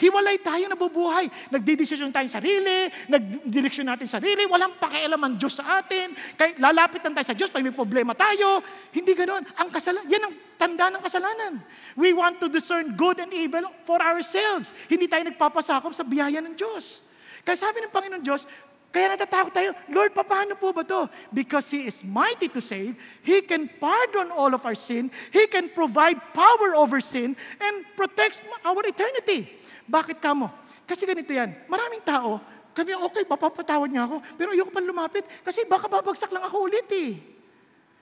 Hiwalay 0.00 0.40
tayo 0.40 0.64
nabubuhay. 0.64 1.28
Nagdidesisyon 1.52 2.08
tayo 2.08 2.24
sarili, 2.32 2.88
nagdireksyon 3.12 3.84
natin 3.84 4.08
sarili, 4.08 4.48
walang 4.48 4.80
pakialam 4.80 5.20
ang 5.20 5.36
Diyos 5.36 5.60
sa 5.60 5.84
atin. 5.84 6.16
Kaya 6.40 6.56
lalapit 6.56 7.04
tayo 7.04 7.20
sa 7.20 7.36
Diyos 7.36 7.52
pag 7.52 7.60
may 7.60 7.74
problema 7.76 8.16
tayo. 8.16 8.64
Hindi 8.96 9.12
ganoon. 9.12 9.44
Ang 9.60 9.68
kasalanan, 9.68 10.08
yan 10.08 10.22
ang 10.24 10.34
tanda 10.56 10.88
ng 10.88 11.02
kasalanan. 11.04 11.52
We 12.00 12.16
want 12.16 12.40
to 12.40 12.48
discern 12.48 12.96
good 12.96 13.20
and 13.20 13.28
evil 13.36 13.68
for 13.84 14.00
ourselves. 14.00 14.72
Hindi 14.88 15.04
tayo 15.04 15.28
nagpapasakop 15.28 15.92
sa 15.92 16.02
biyaya 16.08 16.40
ng 16.40 16.56
Diyos. 16.56 17.04
Kaya 17.44 17.56
sabi 17.56 17.84
ng 17.84 17.92
Panginoon 17.92 18.24
Diyos, 18.24 18.44
kaya 18.90 19.14
natatakot 19.14 19.54
tayo, 19.54 19.70
Lord, 19.86 20.10
paano 20.18 20.58
po 20.58 20.74
ba 20.74 20.82
to? 20.82 21.06
Because 21.30 21.70
He 21.70 21.86
is 21.86 22.02
mighty 22.02 22.50
to 22.50 22.58
save. 22.58 22.98
He 23.22 23.38
can 23.46 23.70
pardon 23.78 24.34
all 24.34 24.50
of 24.50 24.66
our 24.66 24.74
sin. 24.74 25.14
He 25.30 25.46
can 25.46 25.70
provide 25.70 26.18
power 26.34 26.74
over 26.74 26.98
sin 26.98 27.38
and 27.62 27.74
protects 27.94 28.42
our 28.66 28.82
eternity. 28.82 29.46
Bakit 29.86 30.18
ka 30.18 30.34
mo? 30.34 30.50
Kasi 30.90 31.06
ganito 31.06 31.30
yan. 31.30 31.54
Maraming 31.70 32.02
tao, 32.02 32.42
kami 32.74 32.98
okay, 32.98 33.22
papapatawad 33.22 33.94
niya 33.94 34.10
ako, 34.10 34.16
pero 34.34 34.50
ayoko 34.50 34.74
pa 34.74 34.82
lumapit 34.82 35.22
kasi 35.46 35.62
baka 35.70 35.86
babagsak 35.86 36.30
lang 36.34 36.42
ako 36.42 36.66
ulit 36.66 36.90
eh. 36.90 37.14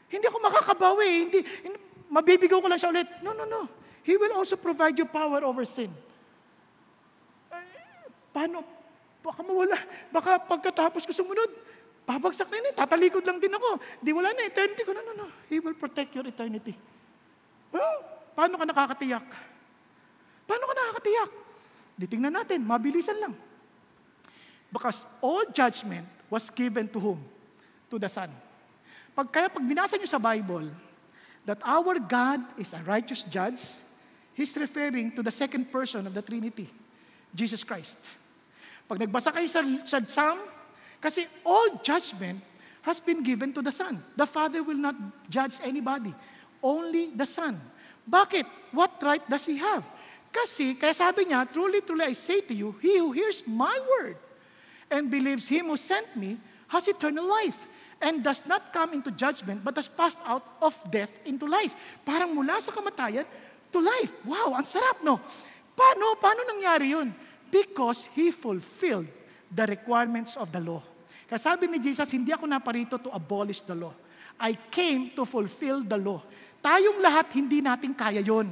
Hindi 0.09 0.25
ako 0.25 0.41
makakabawi. 0.41 1.29
Hindi, 1.29 1.41
hindi, 1.45 1.79
mabibigaw 2.09 2.65
ko 2.65 2.69
lang 2.73 2.81
siya 2.81 2.89
ulit. 2.89 3.09
No, 3.21 3.37
no, 3.37 3.45
no. 3.45 3.69
He 4.09 4.17
will 4.17 4.33
also 4.41 4.57
provide 4.57 4.97
you 4.97 5.05
power 5.05 5.45
over 5.45 5.69
sin. 5.69 5.93
Eh, 7.53 8.09
paano? 8.33 8.78
Baka 9.29 9.45
mawala. 9.45 9.77
Baka 10.09 10.41
pagkatapos 10.41 11.05
ko 11.05 11.13
sumunod, 11.13 11.53
babagsak 12.09 12.49
na 12.49 12.57
yun 12.57 12.71
eh. 12.73 12.75
Tatalikod 12.75 13.21
lang 13.29 13.37
din 13.37 13.53
ako. 13.53 13.77
Di 14.01 14.09
wala 14.17 14.33
na 14.33 14.49
eternity 14.49 14.89
ko. 14.89 14.97
No, 14.97 15.05
no, 15.05 15.13
no. 15.13 15.29
He 15.53 15.61
will 15.61 15.77
protect 15.77 16.17
your 16.17 16.25
eternity. 16.25 16.73
Huh? 17.69 17.97
Paano 18.33 18.57
ka 18.57 18.65
nakakatiyak? 18.65 19.27
Paano 20.49 20.65
ka 20.65 20.75
nakakatiyak? 20.81 21.31
Ditingnan 22.01 22.33
natin, 22.33 22.65
mabilisan 22.65 23.21
lang. 23.21 23.37
Because 24.73 25.05
all 25.21 25.45
judgment 25.53 26.09
was 26.33 26.49
given 26.49 26.89
to 26.89 26.97
whom? 26.97 27.21
To 27.93 28.01
the 28.01 28.09
Son. 28.09 28.33
Pag, 29.13 29.29
kaya 29.29 29.49
pag 29.53 29.65
binasa 29.65 30.01
niyo 30.01 30.09
sa 30.09 30.23
Bible, 30.23 30.73
that 31.45 31.61
our 31.67 32.01
God 32.01 32.41
is 32.57 32.73
a 32.73 32.81
righteous 32.89 33.27
judge, 33.29 33.61
He's 34.33 34.55
referring 34.55 35.11
to 35.19 35.21
the 35.21 35.35
second 35.35 35.69
person 35.75 36.07
of 36.07 36.15
the 36.15 36.23
Trinity, 36.23 36.71
Jesus 37.35 37.67
Christ. 37.67 38.07
Pag 38.89 39.05
nagbasa 39.05 39.29
kayo 39.29 39.45
sa, 39.45 39.61
sa 39.85 40.01
Psalm, 40.01 40.41
kasi 40.99 41.29
all 41.45 41.77
judgment 41.85 42.41
has 42.83 42.99
been 43.05 43.21
given 43.21 43.53
to 43.53 43.61
the 43.61 43.71
Son. 43.71 44.01
The 44.17 44.25
Father 44.25 44.65
will 44.65 44.81
not 44.81 44.97
judge 45.29 45.61
anybody. 45.61 46.17
Only 46.65 47.13
the 47.13 47.29
Son. 47.29 47.53
Bakit? 48.09 48.73
What 48.73 48.97
right 49.05 49.23
does 49.29 49.45
He 49.45 49.61
have? 49.61 49.85
Kasi, 50.33 50.77
kaya 50.77 50.97
sabi 50.97 51.29
niya, 51.29 51.49
Truly, 51.49 51.85
truly, 51.85 52.09
I 52.09 52.15
say 52.17 52.41
to 52.49 52.55
you, 52.57 52.77
he 52.81 52.97
who 53.01 53.13
hears 53.13 53.45
my 53.45 53.73
word 53.85 54.17
and 54.93 55.09
believes 55.13 55.49
him 55.49 55.69
who 55.69 55.77
sent 55.77 56.17
me 56.17 56.37
has 56.69 56.89
eternal 56.89 57.29
life 57.29 57.69
and 58.01 58.25
does 58.25 58.45
not 58.45 58.73
come 58.73 58.93
into 58.93 59.11
judgment 59.11 59.65
but 59.65 59.77
has 59.77 59.89
passed 59.89 60.21
out 60.25 60.45
of 60.61 60.77
death 60.89 61.13
into 61.25 61.49
life. 61.49 61.77
Parang 62.05 62.33
mula 62.33 62.61
sa 62.61 62.73
kamatayan 62.73 63.25
to 63.73 63.81
life. 63.81 64.13
Wow, 64.25 64.57
ang 64.57 64.65
sarap, 64.69 65.01
no? 65.05 65.21
Paano? 65.77 66.17
Paano 66.21 66.41
nangyari 66.45 66.93
yun? 66.93 67.09
Because 67.49 68.09
he 68.13 68.31
fulfilled 68.31 69.09
the 69.49 69.65
requirements 69.65 70.37
of 70.37 70.53
the 70.53 70.61
law. 70.61 70.85
Kaya 71.29 71.41
sabi 71.41 71.69
ni 71.69 71.81
Jesus, 71.81 72.09
hindi 72.13 72.33
ako 72.33 72.49
naparito 72.49 72.97
to 72.97 73.13
abolish 73.13 73.61
the 73.65 73.77
law. 73.77 73.93
I 74.41 74.57
came 74.71 75.13
to 75.19 75.29
fulfill 75.29 75.83
the 75.85 75.99
law. 75.99 76.23
Tayong 76.63 77.03
lahat, 77.05 77.33
hindi 77.37 77.61
natin 77.61 77.93
kaya 77.93 78.23
yon. 78.23 78.49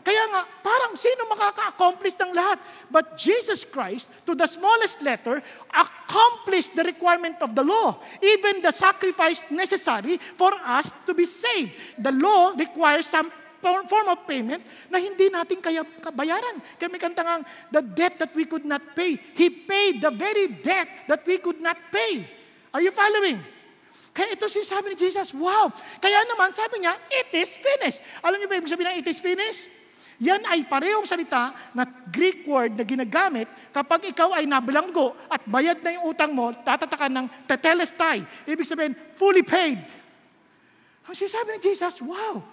Kaya 0.00 0.22
nga, 0.32 0.40
parang 0.64 0.96
sino 0.96 1.28
makaka-accomplish 1.28 2.16
ng 2.16 2.32
lahat? 2.32 2.56
But 2.88 3.20
Jesus 3.20 3.68
Christ, 3.68 4.08
to 4.24 4.32
the 4.32 4.48
smallest 4.48 5.04
letter, 5.04 5.44
accomplished 5.68 6.72
the 6.72 6.88
requirement 6.88 7.36
of 7.44 7.52
the 7.52 7.60
law. 7.60 8.00
Even 8.24 8.64
the 8.64 8.72
sacrifice 8.72 9.44
necessary 9.52 10.16
for 10.16 10.56
us 10.64 10.88
to 11.04 11.12
be 11.12 11.28
saved. 11.28 11.76
The 12.00 12.16
law 12.16 12.56
requires 12.56 13.12
some 13.12 13.28
form 13.60 14.08
of 14.08 14.24
payment 14.24 14.64
na 14.88 14.96
hindi 14.96 15.28
natin 15.28 15.60
kaya 15.60 15.84
bayaran. 16.12 16.58
Kami 16.80 16.96
kantangang, 16.96 17.44
the 17.68 17.84
debt 17.84 18.16
that 18.18 18.32
we 18.32 18.48
could 18.48 18.64
not 18.64 18.82
pay. 18.96 19.20
He 19.36 19.52
paid 19.52 20.00
the 20.00 20.12
very 20.12 20.48
debt 20.48 21.06
that 21.06 21.22
we 21.28 21.38
could 21.38 21.60
not 21.60 21.76
pay. 21.92 22.24
Are 22.72 22.82
you 22.82 22.90
following? 22.90 23.40
Kaya 24.10 24.34
ito 24.34 24.46
sinasabi 24.50 24.94
ni 24.94 24.96
Jesus, 24.98 25.30
wow! 25.36 25.70
Kaya 26.02 26.26
naman, 26.26 26.50
sabi 26.50 26.82
niya, 26.82 26.98
it 27.08 27.30
is 27.30 27.54
finished. 27.54 28.02
Alam 28.26 28.42
niyo 28.42 28.48
ba 28.50 28.58
ibig 28.58 28.70
sabihin 28.70 28.90
ng 28.90 28.98
it 28.98 29.06
is 29.06 29.22
finished? 29.22 29.70
Yan 30.20 30.44
ay 30.52 30.68
parehong 30.68 31.08
salita 31.08 31.56
na 31.72 31.88
Greek 32.12 32.44
word 32.44 32.76
na 32.76 32.84
ginagamit 32.84 33.48
kapag 33.72 34.12
ikaw 34.12 34.36
ay 34.36 34.44
nabilanggo 34.44 35.16
at 35.32 35.40
bayad 35.48 35.80
na 35.80 35.96
yung 35.96 36.12
utang 36.12 36.36
mo, 36.36 36.52
tatatakan 36.52 37.08
ng 37.08 37.26
tetelestai. 37.48 38.20
Ibig 38.44 38.68
sabihin, 38.68 38.92
fully 39.16 39.40
paid. 39.40 39.80
Ang 41.08 41.16
sinasabi 41.16 41.56
ni 41.56 41.60
Jesus, 41.72 42.04
wow, 42.04 42.44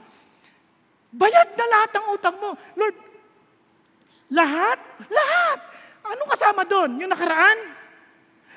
bayad 1.12 1.50
na 1.56 1.66
lahat 1.66 1.90
ng 1.96 2.06
utang 2.16 2.36
mo. 2.40 2.52
Lord, 2.76 2.98
lahat? 4.32 4.80
Lahat! 5.08 5.60
Anong 6.08 6.32
kasama 6.32 6.62
doon? 6.68 7.00
Yung 7.04 7.12
nakaraan? 7.12 7.60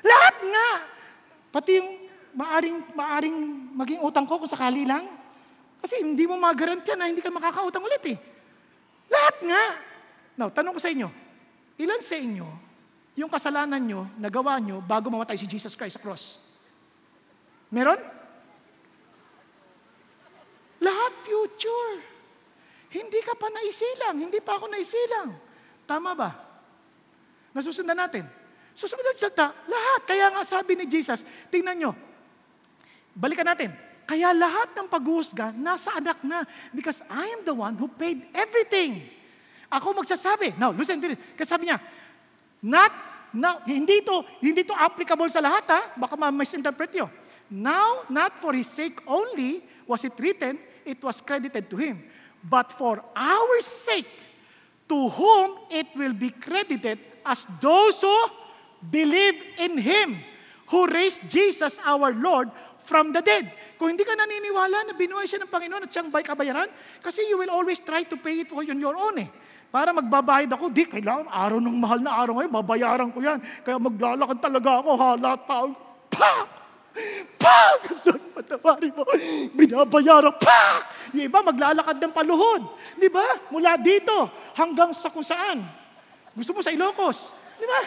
Lahat 0.03 0.35
nga! 0.43 0.69
Pati 1.51 1.71
yung 1.79 1.89
maaring, 2.35 2.77
maaring 2.95 3.37
maging 3.75 4.01
utang 4.03 4.23
ko 4.27 4.39
kung 4.39 4.51
sakali 4.51 4.87
lang. 4.87 5.03
Kasi 5.83 5.99
hindi 6.03 6.23
mo 6.27 6.39
magarantiya 6.39 6.95
na 6.95 7.09
hindi 7.11 7.23
ka 7.23 7.31
makakautang 7.31 7.83
ulit 7.83 8.03
eh. 8.11 8.17
Lahat 9.11 9.35
nga. 9.43 9.63
Now, 10.39 10.47
tanong 10.47 10.77
ko 10.77 10.81
sa 10.81 10.91
inyo, 10.91 11.09
ilan 11.79 11.99
sa 11.99 12.15
inyo 12.15 12.47
yung 13.19 13.27
kasalanan 13.27 13.83
nyo, 13.83 14.07
nagawa 14.15 14.55
nyo 14.63 14.79
bago 14.79 15.11
mamatay 15.11 15.35
si 15.35 15.43
Jesus 15.43 15.75
Christ 15.75 15.99
sa 15.99 16.03
cross? 16.03 16.39
Meron? 17.67 17.99
Lahat 20.79 21.11
future. 21.27 22.10
Hindi 22.91 23.19
ka 23.23 23.33
pa 23.39 23.47
naisilang. 23.47 24.15
Hindi 24.19 24.39
pa 24.43 24.59
ako 24.59 24.67
naisilang. 24.67 25.29
Tama 25.87 26.11
ba? 26.11 26.29
Nasusundan 27.55 27.95
natin. 27.95 28.27
Susunod 28.71 29.15
sa 29.15 29.27
ta, 29.31 29.47
lahat. 29.67 30.01
Kaya 30.07 30.31
nga 30.31 30.43
sabi 30.47 30.79
ni 30.79 30.87
Jesus, 30.87 31.23
tingnan 31.51 31.75
nyo, 31.75 31.91
balikan 33.11 33.43
natin, 33.43 33.71
kaya 34.07 34.31
lahat 34.35 34.75
ng 34.75 34.87
paghuhusga 34.87 35.55
nasa 35.55 35.95
anak 35.95 36.19
na 36.23 36.43
because 36.75 37.03
I 37.07 37.31
am 37.31 37.47
the 37.47 37.55
one 37.55 37.75
who 37.75 37.87
paid 37.91 38.27
everything. 38.35 39.03
Ako 39.71 39.95
magsasabi. 39.95 40.59
Now, 40.59 40.75
listen 40.75 40.99
to 40.99 41.15
this. 41.15 41.19
Kasi 41.39 41.47
sabi 41.47 41.71
niya, 41.71 41.79
not, 42.59 42.91
now, 43.31 43.63
hindi 43.63 44.03
to, 44.03 44.19
hindi 44.43 44.67
to 44.67 44.75
applicable 44.75 45.31
sa 45.31 45.39
lahat 45.39 45.63
ha. 45.71 45.81
Baka 45.95 46.19
ma-misinterpret 46.19 46.91
nyo. 46.91 47.07
Now, 47.51 48.07
not 48.11 48.35
for 48.39 48.51
his 48.51 48.67
sake 48.67 48.99
only 49.07 49.63
was 49.87 50.03
it 50.07 50.15
written, 50.19 50.59
it 50.83 50.99
was 51.03 51.19
credited 51.19 51.67
to 51.71 51.75
him. 51.79 52.03
But 52.41 52.73
for 52.73 53.03
our 53.13 53.55
sake, 53.61 54.09
to 54.91 55.07
whom 55.07 55.71
it 55.71 55.87
will 55.95 56.11
be 56.11 56.35
credited 56.35 56.99
as 57.23 57.47
those 57.63 58.01
who 58.03 58.17
believe 58.83 59.39
in 59.61 59.79
Him, 59.79 60.19
who 60.67 60.83
raised 60.89 61.31
Jesus 61.31 61.79
our 61.85 62.11
Lord 62.11 62.51
from 62.83 63.13
the 63.13 63.21
dead. 63.23 63.47
Kung 63.77 63.93
hindi 63.93 64.03
ka 64.03 64.17
naniniwala 64.17 64.91
na 64.91 64.93
binuhay 64.97 65.29
siya 65.29 65.45
ng 65.45 65.49
Panginoon 65.49 65.85
at 65.85 65.91
siyang 65.93 66.09
bay 66.11 66.25
kabayaran, 66.25 66.67
kasi 66.99 67.23
you 67.29 67.39
will 67.39 67.53
always 67.53 67.79
try 67.79 68.03
to 68.03 68.19
pay 68.19 68.43
it 68.43 68.49
on 68.51 68.67
your 68.67 68.97
own 68.97 69.15
eh. 69.21 69.29
Para 69.71 69.95
magbabayad 69.95 70.51
ako, 70.51 70.67
di, 70.67 70.83
kailangan 70.83 71.31
araw 71.31 71.63
ng 71.63 71.77
mahal 71.79 71.99
na 72.03 72.11
araw 72.11 72.43
ngayon, 72.43 72.51
babayaran 72.51 73.09
ko 73.15 73.23
yan. 73.23 73.39
Kaya 73.63 73.79
maglalakad 73.79 74.43
talaga 74.43 74.83
ako, 74.83 74.89
hala, 74.99 75.31
tao, 75.47 75.67
pa! 76.11 76.33
Pa! 77.39 77.59
Lord, 78.03 78.23
patawarin 78.35 78.91
mo. 78.91 79.07
Binabayaran, 79.55 80.35
pa! 80.35 80.83
Yung 81.11 81.27
iba, 81.27 81.39
maglalakad 81.43 81.99
ng 81.99 82.13
paluhod. 82.15 82.63
Di 82.95 83.11
ba? 83.11 83.25
Mula 83.51 83.75
dito 83.75 84.31
hanggang 84.55 84.95
sa 84.95 85.11
kung 85.11 85.25
saan. 85.25 85.63
Gusto 86.31 86.55
mo 86.55 86.63
sa 86.63 86.71
Ilocos. 86.71 87.35
Di 87.59 87.67
ba? 87.67 87.81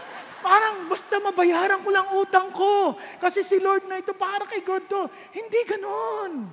Parang 0.44 0.84
basta 0.92 1.16
mabayaran 1.16 1.80
ko 1.80 1.88
lang 1.88 2.08
utang 2.20 2.52
ko. 2.52 3.00
Kasi 3.16 3.40
si 3.40 3.56
Lord 3.64 3.88
na 3.88 3.96
ito 3.96 4.12
para 4.12 4.44
kay 4.44 4.60
God 4.60 4.84
to. 4.84 5.02
Hindi 5.32 5.60
ganon. 5.64 6.52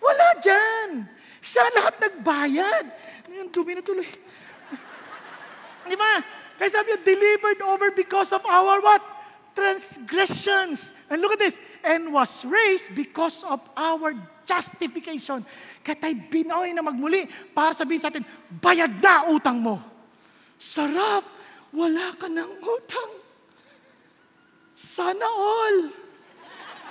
Wala 0.00 0.26
dyan. 0.40 1.04
Siya 1.44 1.68
lahat 1.76 2.00
nagbayad. 2.00 2.84
Yung 3.36 3.52
dumi 3.52 3.76
na 3.76 3.84
tuloy. 3.84 4.08
Di 5.86 5.96
ba? 6.00 6.24
Kaya 6.56 6.70
sabi 6.72 6.96
niya, 6.96 7.00
delivered 7.04 7.60
over 7.68 7.92
because 7.92 8.32
of 8.32 8.40
our 8.48 8.80
what? 8.80 9.04
Transgressions. 9.52 10.96
And 11.12 11.20
look 11.20 11.36
at 11.36 11.40
this. 11.44 11.60
And 11.84 12.12
was 12.16 12.48
raised 12.48 12.96
because 12.96 13.44
of 13.44 13.60
our 13.76 14.16
justification. 14.46 15.42
Kaya 15.82 15.98
tayo 15.98 16.14
binoy 16.30 16.70
na 16.70 16.86
magmuli 16.86 17.26
para 17.50 17.74
sabihin 17.74 18.00
sa 18.00 18.08
atin, 18.08 18.22
bayad 18.62 18.94
na 19.02 19.26
utang 19.28 19.58
mo. 19.58 19.82
Sarap. 20.56 21.26
Wala 21.74 22.14
ka 22.16 22.30
ng 22.30 22.52
utang. 22.62 23.12
Sana 24.72 25.26
all. 25.26 25.78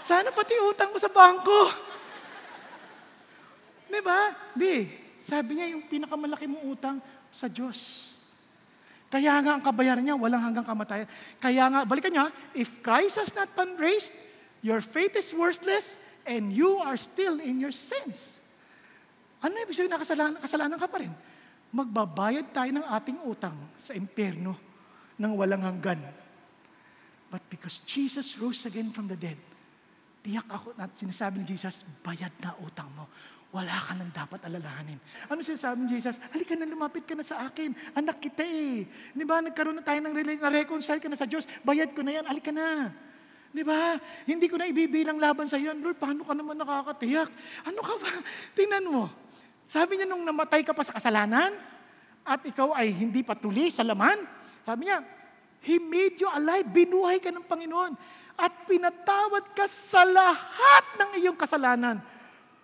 Sana 0.06 0.30
pati 0.30 0.54
utang 0.62 0.94
mo 0.94 1.00
sa 1.02 1.10
bangko. 1.10 1.64
Di 3.90 4.02
ba? 4.04 4.30
Di. 4.54 4.86
Sabi 5.18 5.58
niya, 5.58 5.74
yung 5.74 5.90
pinakamalaki 5.90 6.46
mong 6.46 6.66
utang 6.70 6.98
sa 7.34 7.50
Diyos. 7.50 8.14
Kaya 9.10 9.42
nga 9.42 9.58
ang 9.58 9.64
kabayaran 9.66 10.06
niya, 10.06 10.14
walang 10.20 10.44
hanggang 10.44 10.68
kamatayan. 10.68 11.10
Kaya 11.42 11.66
nga, 11.72 11.82
balikan 11.88 12.14
niyo 12.14 12.28
ha, 12.28 12.30
if 12.54 12.84
Christ 12.86 13.18
has 13.18 13.32
not 13.34 13.50
been 13.58 13.74
raised, 13.82 14.14
your 14.62 14.84
faith 14.84 15.18
is 15.18 15.34
worthless 15.34 16.05
and 16.26 16.52
you 16.52 16.82
are 16.82 16.98
still 16.98 17.38
in 17.40 17.62
your 17.62 17.74
sins. 17.74 18.42
Ano 19.46 19.54
ibig 19.62 19.78
sabihin 19.78 19.94
na 19.94 20.02
kasalanan, 20.42 20.82
ka 20.82 20.90
pa 20.90 20.98
rin? 21.00 21.14
Magbabayad 21.70 22.50
tayo 22.50 22.72
ng 22.74 22.86
ating 22.86 23.20
utang 23.30 23.56
sa 23.78 23.94
impyerno 23.94 24.58
ng 25.22 25.32
walang 25.38 25.62
hanggan. 25.62 26.02
But 27.30 27.46
because 27.52 27.84
Jesus 27.86 28.38
rose 28.42 28.66
again 28.66 28.90
from 28.90 29.06
the 29.06 29.20
dead, 29.20 29.38
tiyak 30.26 30.50
ako 30.50 30.74
at 30.82 30.94
sinasabi 30.98 31.44
ni 31.44 31.46
Jesus, 31.46 31.86
bayad 32.02 32.34
na 32.42 32.58
utang 32.64 32.90
mo. 32.96 33.06
Wala 33.54 33.72
ka 33.80 33.96
nang 33.96 34.12
dapat 34.12 34.44
alalahanin. 34.44 35.00
Ano 35.32 35.40
sinasabi 35.40 35.86
ni 35.86 35.96
Jesus? 35.96 36.20
Halika 36.34 36.60
na, 36.60 36.68
lumapit 36.68 37.08
ka 37.08 37.16
na 37.16 37.24
sa 37.24 37.48
akin. 37.48 37.72
Anak 37.96 38.20
kita 38.20 38.44
eh. 38.44 38.84
Di 39.16 39.24
ba, 39.24 39.40
nagkaroon 39.40 39.80
na 39.80 39.86
tayo 39.86 40.04
ng 40.04 40.12
rela- 40.12 40.42
na-reconcile 40.52 41.00
ka 41.00 41.08
na 41.08 41.16
sa 41.16 41.24
Diyos. 41.24 41.48
Bayad 41.64 41.96
ko 41.96 42.04
na 42.04 42.20
yan, 42.20 42.26
halika 42.28 42.52
na. 42.52 42.92
Di 43.56 43.64
ba? 43.64 43.96
Hindi 44.28 44.52
ko 44.52 44.60
na 44.60 44.68
ibibilang 44.68 45.16
laban 45.16 45.48
sa 45.48 45.56
iyo. 45.56 45.72
Lord, 45.72 45.96
paano 45.96 46.28
ka 46.28 46.36
naman 46.36 46.60
nakakatiyak? 46.60 47.32
Ano 47.64 47.80
ka 47.80 47.96
ba? 47.96 48.12
Tingnan 48.60 48.84
mo. 48.92 49.08
Sabi 49.64 49.96
niya 49.96 50.12
nung 50.12 50.28
namatay 50.28 50.60
ka 50.68 50.76
pa 50.76 50.84
sa 50.84 50.92
kasalanan, 51.00 51.56
at 52.28 52.42
ikaw 52.44 52.76
ay 52.76 52.92
hindi 52.92 53.24
patuloy 53.24 53.72
sa 53.72 53.88
laman, 53.88 54.20
sabi 54.68 54.92
niya, 54.92 55.00
He 55.66 55.82
made 55.82 56.22
you 56.22 56.30
alive. 56.30 56.68
Binuhay 56.70 57.18
ka 57.18 57.34
ng 57.34 57.48
Panginoon. 57.48 57.98
At 58.38 58.68
pinatawad 58.70 59.56
ka 59.56 59.66
sa 59.66 60.06
lahat 60.06 60.86
ng 61.02 61.10
iyong 61.24 61.34
kasalanan. 61.40 61.98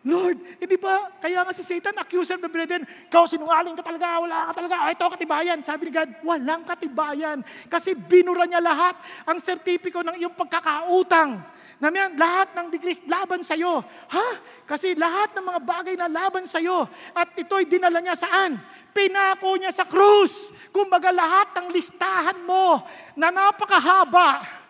Lord, 0.02 0.42
hindi 0.58 0.82
ba, 0.82 1.14
kaya 1.22 1.46
nga 1.46 1.54
si 1.54 1.62
Satan, 1.62 1.94
accuser 1.94 2.34
of 2.34 2.42
the 2.42 2.50
brethren, 2.50 2.82
ikaw 3.06 3.30
sinungaling 3.30 3.78
ka 3.78 3.86
talaga, 3.86 4.18
wala 4.18 4.50
ka 4.50 4.54
talaga, 4.58 4.90
ito 4.90 5.06
katibayan. 5.06 5.62
Sabi 5.62 5.88
ni 5.88 5.92
God, 5.94 6.10
walang 6.26 6.66
katibayan. 6.66 7.46
Kasi 7.70 7.94
binura 7.94 8.50
niya 8.50 8.66
lahat 8.66 8.98
ang 9.30 9.38
sertipiko 9.38 10.02
ng 10.02 10.18
iyong 10.18 10.34
pagkakautang. 10.34 11.46
Namin, 11.78 12.18
lahat 12.18 12.50
ng 12.58 12.74
degrees 12.74 12.98
laban 13.06 13.46
sa'yo. 13.46 13.86
Ha? 14.10 14.28
Kasi 14.66 14.98
lahat 14.98 15.38
ng 15.38 15.46
mga 15.46 15.62
bagay 15.62 15.94
na 15.94 16.10
laban 16.10 16.50
sa'yo. 16.50 16.90
At 17.14 17.38
ito'y 17.38 17.70
dinala 17.70 18.02
niya 18.02 18.18
saan? 18.18 18.58
Pinako 18.90 19.54
niya 19.62 19.70
sa 19.70 19.86
krus. 19.86 20.50
Kumbaga 20.74 21.14
lahat 21.14 21.54
ng 21.62 21.70
listahan 21.70 22.42
mo 22.42 22.82
na 23.14 23.30
napakahaba 23.30 24.61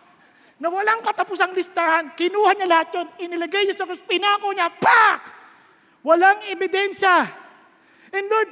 na 0.62 0.70
walang 0.70 1.02
katapusang 1.02 1.50
listahan, 1.58 2.14
kinuha 2.14 2.54
niya 2.54 2.70
lahat 2.70 2.94
yun, 2.94 3.08
inilagay 3.26 3.66
niya 3.66 3.74
sa 3.74 3.82
krus, 3.82 3.98
pinako 3.98 4.54
niya, 4.54 4.70
pak! 4.70 5.34
Walang 6.06 6.38
ebidensya. 6.46 7.26
And 8.14 8.30
Lord, 8.30 8.50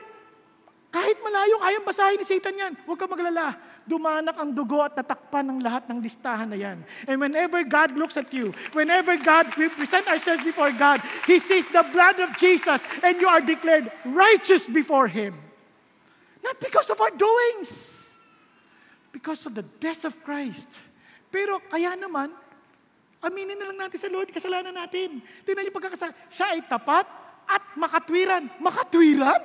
kahit 0.90 1.22
malayo, 1.22 1.62
kayang 1.62 1.86
basahin 1.86 2.18
ni 2.18 2.26
Satan 2.26 2.58
yan. 2.58 2.74
Huwag 2.82 2.98
ka 2.98 3.06
maglala. 3.06 3.54
Dumanak 3.86 4.34
ang 4.42 4.50
dugo 4.50 4.82
at 4.82 4.98
natakpan 4.98 5.46
ng 5.46 5.58
lahat 5.62 5.86
ng 5.86 6.02
listahan 6.02 6.50
na 6.50 6.58
yan. 6.58 6.82
And 7.06 7.22
whenever 7.22 7.62
God 7.62 7.94
looks 7.94 8.18
at 8.18 8.34
you, 8.34 8.50
whenever 8.74 9.14
God, 9.14 9.54
we 9.54 9.70
present 9.70 10.10
ourselves 10.10 10.42
before 10.42 10.74
God, 10.74 10.98
He 11.30 11.38
sees 11.38 11.70
the 11.70 11.86
blood 11.94 12.18
of 12.18 12.34
Jesus 12.34 12.90
and 13.06 13.22
you 13.22 13.30
are 13.30 13.38
declared 13.38 13.86
righteous 14.02 14.66
before 14.66 15.06
Him. 15.06 15.38
Not 16.42 16.58
because 16.58 16.90
of 16.90 16.98
our 16.98 17.14
doings. 17.14 18.10
Because 19.14 19.46
of 19.46 19.54
the 19.54 19.66
death 19.78 20.02
of 20.02 20.18
Christ. 20.26 20.89
Pero 21.30 21.62
kaya 21.70 21.94
naman, 21.94 22.34
aminin 23.22 23.56
na 23.56 23.70
lang 23.70 23.86
natin 23.86 23.98
sa 23.98 24.10
Lord, 24.10 24.34
kasalanan 24.34 24.74
natin. 24.74 25.22
Tingnan 25.46 25.70
niyo 25.70 25.74
pagkakasala. 25.74 26.12
Siya 26.26 26.58
ay 26.58 26.66
tapat 26.66 27.06
at 27.46 27.64
makatwiran. 27.78 28.50
Makatwiran? 28.58 29.40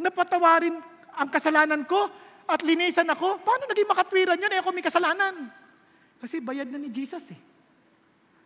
Napatawarin 0.00 0.76
ang 1.16 1.28
kasalanan 1.32 1.84
ko 1.88 2.08
at 2.44 2.60
linisan 2.60 3.08
ako. 3.08 3.40
Paano 3.40 3.64
naging 3.68 3.88
makatwiran 3.88 4.40
yun? 4.40 4.52
Eh 4.52 4.60
ako 4.60 4.70
may 4.72 4.84
kasalanan. 4.84 5.48
Kasi 6.20 6.44
bayad 6.44 6.68
na 6.68 6.76
ni 6.76 6.92
Jesus 6.92 7.32
eh. 7.32 7.40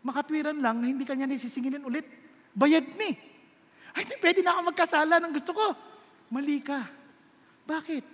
Makatwiran 0.07 0.61
lang 0.61 0.79
na 0.79 0.87
hindi 0.87 1.03
kanya 1.03 1.27
nisisingilin 1.27 1.83
ulit. 1.83 2.07
Bayad 2.55 2.87
ni. 2.95 3.11
Ay, 3.95 4.03
di 4.07 4.15
pwede 4.21 4.43
na 4.43 4.55
ako 4.55 4.75
magkasala 4.75 5.19
ng 5.19 5.33
gusto 5.33 5.51
ko. 5.55 5.67
Mali 6.31 6.61
ka. 6.61 6.83
Bakit? 7.65 8.05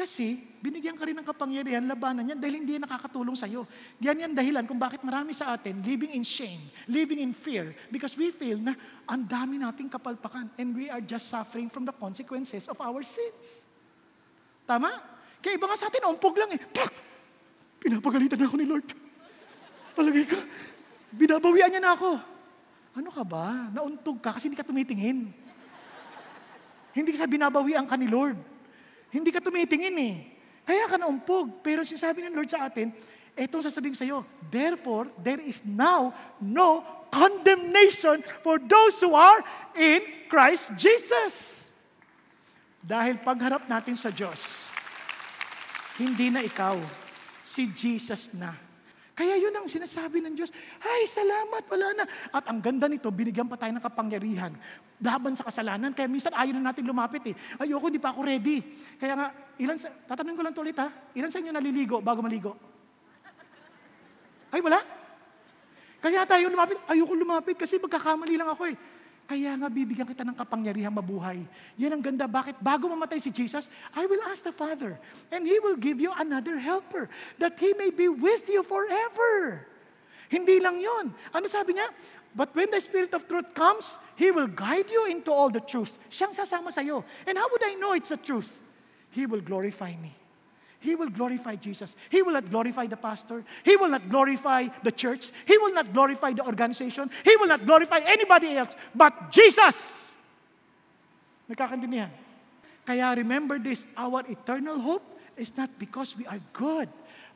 Kasi 0.00 0.40
binigyan 0.64 0.96
ka 0.96 1.04
rin 1.04 1.12
ng 1.12 1.28
kapangyarihan, 1.28 1.84
labanan 1.84 2.24
yan 2.24 2.40
dahil 2.40 2.64
hindi 2.64 2.80
nakakatulong 2.80 3.36
sa'yo. 3.36 3.68
Yan 4.00 4.16
yan 4.16 4.32
dahilan 4.32 4.64
kung 4.64 4.80
bakit 4.80 5.04
marami 5.04 5.36
sa 5.36 5.52
atin 5.52 5.76
living 5.84 6.16
in 6.16 6.24
shame, 6.24 6.72
living 6.88 7.20
in 7.20 7.36
fear, 7.36 7.76
because 7.92 8.16
we 8.16 8.32
feel 8.32 8.56
na 8.56 8.72
ang 9.04 9.28
dami 9.28 9.60
nating 9.60 9.92
kapalpakan 9.92 10.48
and 10.56 10.72
we 10.72 10.88
are 10.88 11.04
just 11.04 11.28
suffering 11.28 11.68
from 11.68 11.84
the 11.84 11.92
consequences 11.92 12.64
of 12.72 12.80
our 12.80 13.04
sins. 13.04 13.68
Tama? 14.64 14.88
Kaya 15.44 15.60
iba 15.60 15.68
nga 15.68 15.76
sa 15.76 15.92
atin, 15.92 16.08
umpog 16.08 16.32
lang 16.40 16.48
eh. 16.56 16.60
Pak! 16.64 16.90
Pinapagalitan 17.84 18.40
na 18.40 18.48
ako 18.48 18.56
ni 18.56 18.64
Lord. 18.64 18.88
Palagay 19.92 20.24
ko, 20.24 20.40
binabawian 21.12 21.76
niya 21.76 21.84
na 21.84 21.92
ako. 21.92 22.16
Ano 22.96 23.12
ka 23.12 23.20
ba? 23.20 23.68
Nauntog 23.68 24.16
ka 24.24 24.32
kasi 24.32 24.48
hindi 24.48 24.56
ka 24.56 24.64
tumitingin. 24.64 25.28
Hindi 26.96 27.12
ka 27.12 27.28
binabawian 27.28 27.84
ka 27.84 28.00
ni 28.00 28.08
Lord. 28.08 28.49
Hindi 29.10 29.34
ka 29.34 29.42
tumitingin 29.42 29.96
eh. 29.98 30.16
Kaya 30.62 30.86
ka 30.86 30.96
naumpog. 30.96 31.62
Pero 31.66 31.82
sinasabi 31.82 32.22
ng 32.24 32.34
Lord 32.34 32.50
sa 32.50 32.70
atin, 32.70 32.94
etong 33.34 33.62
sasabihin 33.62 33.98
sa 33.98 34.06
iyo, 34.06 34.22
Therefore, 34.50 35.10
there 35.18 35.42
is 35.42 35.66
now 35.66 36.14
no 36.38 36.82
condemnation 37.10 38.22
for 38.46 38.62
those 38.62 39.02
who 39.02 39.14
are 39.18 39.42
in 39.74 40.30
Christ 40.30 40.78
Jesus. 40.78 41.66
Dahil 42.80 43.20
pagharap 43.20 43.66
natin 43.66 43.98
sa 43.98 44.08
Diyos, 44.08 44.72
hindi 46.00 46.32
na 46.32 46.40
ikaw, 46.40 46.80
si 47.44 47.68
Jesus 47.68 48.32
na. 48.38 48.54
Kaya 49.12 49.36
yun 49.36 49.52
ang 49.52 49.68
sinasabi 49.68 50.24
ng 50.24 50.32
Diyos, 50.32 50.48
ay 50.80 51.04
salamat, 51.04 51.66
wala 51.68 51.88
na. 51.92 52.04
At 52.32 52.48
ang 52.48 52.56
ganda 52.56 52.88
nito, 52.88 53.10
binigyan 53.12 53.44
pa 53.50 53.60
tayo 53.60 53.74
ng 53.76 53.84
kapangyarihan 53.84 54.54
laban 55.00 55.32
sa 55.34 55.48
kasalanan. 55.48 55.96
Kaya 55.96 56.06
minsan 56.06 56.32
ayaw 56.36 56.54
na 56.56 56.70
natin 56.70 56.84
lumapit 56.84 57.24
eh. 57.32 57.34
Ayoko, 57.60 57.88
hindi 57.88 58.00
pa 58.00 58.12
ako 58.12 58.20
ready. 58.24 58.60
Kaya 59.00 59.16
nga, 59.16 59.26
ilan 59.56 59.76
sa, 59.80 59.88
tatanungin 60.06 60.36
ko 60.36 60.44
lang 60.44 60.54
to 60.54 60.62
ulit 60.62 60.78
ha, 60.78 60.88
ilan 61.16 61.32
sa 61.32 61.40
inyo 61.40 61.52
naliligo 61.52 61.98
bago 62.04 62.20
maligo? 62.20 62.52
Ay, 64.52 64.60
wala? 64.60 64.80
Kaya 66.00 66.24
tayo 66.24 66.48
lumapit, 66.48 66.80
ayoko 66.88 67.12
lumapit 67.12 67.56
kasi 67.60 67.76
magkakamali 67.76 68.36
lang 68.40 68.48
ako 68.52 68.72
eh. 68.72 68.76
Kaya 69.30 69.54
nga 69.54 69.70
bibigyan 69.70 70.10
kita 70.10 70.26
ng 70.26 70.34
kapangyarihang 70.34 70.90
mabuhay. 70.90 71.46
Yan 71.78 71.94
ang 71.94 72.02
ganda. 72.02 72.26
Bakit? 72.26 72.58
Bago 72.58 72.90
mamatay 72.90 73.22
si 73.22 73.30
Jesus, 73.30 73.70
I 73.94 74.02
will 74.10 74.18
ask 74.26 74.42
the 74.42 74.50
Father. 74.50 74.98
And 75.30 75.46
He 75.46 75.62
will 75.62 75.78
give 75.78 76.02
you 76.02 76.10
another 76.18 76.58
helper 76.58 77.06
that 77.38 77.54
He 77.54 77.70
may 77.78 77.94
be 77.94 78.10
with 78.10 78.50
you 78.50 78.66
forever. 78.66 79.62
Hindi 80.26 80.58
lang 80.58 80.82
yon. 80.82 81.14
Ano 81.30 81.46
sabi 81.46 81.78
niya? 81.78 81.86
But 82.34 82.54
when 82.54 82.70
the 82.70 82.80
Spirit 82.80 83.12
of 83.14 83.26
truth 83.26 83.54
comes, 83.54 83.98
He 84.14 84.30
will 84.30 84.46
guide 84.46 84.90
you 84.90 85.06
into 85.10 85.32
all 85.32 85.50
the 85.50 85.60
truth. 85.60 85.98
Siyang 86.08 86.34
sasama 86.34 86.70
sa 86.70 86.80
iyo. 86.80 87.04
And 87.26 87.36
how 87.36 87.48
would 87.50 87.64
I 87.64 87.74
know 87.74 87.92
it's 87.92 88.10
the 88.10 88.16
truth? 88.16 88.58
He 89.10 89.26
will 89.26 89.40
glorify 89.40 89.94
me. 90.00 90.14
He 90.80 90.94
will 90.94 91.10
glorify 91.10 91.56
Jesus. 91.56 91.94
He 92.08 92.22
will 92.22 92.32
not 92.32 92.48
glorify 92.48 92.86
the 92.86 92.96
pastor. 92.96 93.44
He 93.64 93.76
will 93.76 93.90
not 93.90 94.08
glorify 94.08 94.68
the 94.82 94.90
church. 94.90 95.30
He 95.44 95.58
will 95.58 95.74
not 95.74 95.92
glorify 95.92 96.32
the 96.32 96.46
organization. 96.46 97.10
He 97.22 97.36
will 97.36 97.48
not 97.48 97.66
glorify 97.66 98.00
anybody 98.00 98.56
else 98.56 98.74
but 98.94 99.30
Jesus. 99.30 100.10
Nagkakandihan. 101.50 102.08
Kaya 102.86 103.12
remember 103.12 103.58
this, 103.58 103.86
our 103.92 104.24
eternal 104.24 104.80
hope 104.80 105.04
is 105.36 105.52
not 105.56 105.68
because 105.78 106.16
we 106.16 106.24
are 106.26 106.40
good, 106.56 106.88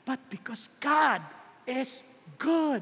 but 0.06 0.18
because 0.30 0.68
God 0.80 1.20
is 1.66 2.02
good. 2.38 2.80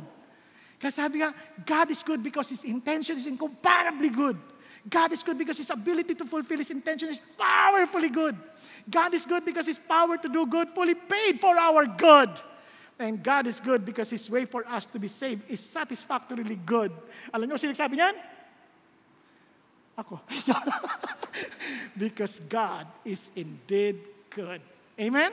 Kaya 0.83 0.91
sabi 0.91 1.23
nga, 1.23 1.31
God 1.63 1.95
is 1.95 2.03
good 2.03 2.19
because 2.27 2.51
His 2.51 2.67
intention 2.67 3.15
is 3.15 3.31
incomparably 3.31 4.11
good. 4.11 4.35
God 4.83 5.15
is 5.15 5.23
good 5.23 5.39
because 5.39 5.63
His 5.63 5.71
ability 5.71 6.19
to 6.19 6.27
fulfill 6.27 6.59
His 6.59 6.75
intention 6.75 7.07
is 7.07 7.23
powerfully 7.39 8.11
good. 8.11 8.35
God 8.91 9.15
is 9.15 9.23
good 9.23 9.47
because 9.47 9.71
His 9.71 9.79
power 9.79 10.19
to 10.19 10.27
do 10.27 10.43
good 10.43 10.75
fully 10.75 10.99
paid 10.99 11.39
for 11.39 11.55
our 11.55 11.87
good. 11.87 12.35
And 12.99 13.23
God 13.23 13.47
is 13.47 13.63
good 13.63 13.87
because 13.87 14.11
His 14.11 14.27
way 14.27 14.43
for 14.43 14.67
us 14.67 14.83
to 14.91 14.99
be 14.99 15.07
saved 15.07 15.47
is 15.47 15.63
satisfactorily 15.63 16.59
good. 16.67 16.91
Alam 17.31 17.55
niyo, 17.55 17.63
sino 17.63 17.71
nagsabi 17.71 18.03
niyan? 18.03 18.19
Ako. 20.03 20.19
because 22.03 22.43
God 22.51 22.91
is 23.07 23.31
indeed 23.39 24.03
good. 24.35 24.59
Amen? 24.99 25.31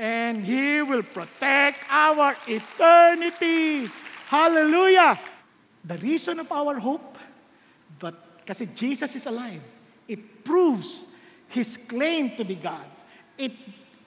And 0.00 0.40
He 0.40 0.80
will 0.80 1.04
protect 1.04 1.84
our 1.92 2.32
eternity. 2.48 3.92
Hallelujah! 4.32 5.20
The 5.84 5.98
reason 6.00 6.40
of 6.40 6.48
our 6.48 6.80
hope, 6.80 7.20
but 8.00 8.16
kasi 8.48 8.64
Jesus 8.72 9.12
is 9.12 9.28
alive, 9.28 9.60
it 10.08 10.40
proves 10.40 11.12
His 11.52 11.76
claim 11.76 12.32
to 12.40 12.42
be 12.42 12.56
God. 12.56 12.88
It, 13.36 13.52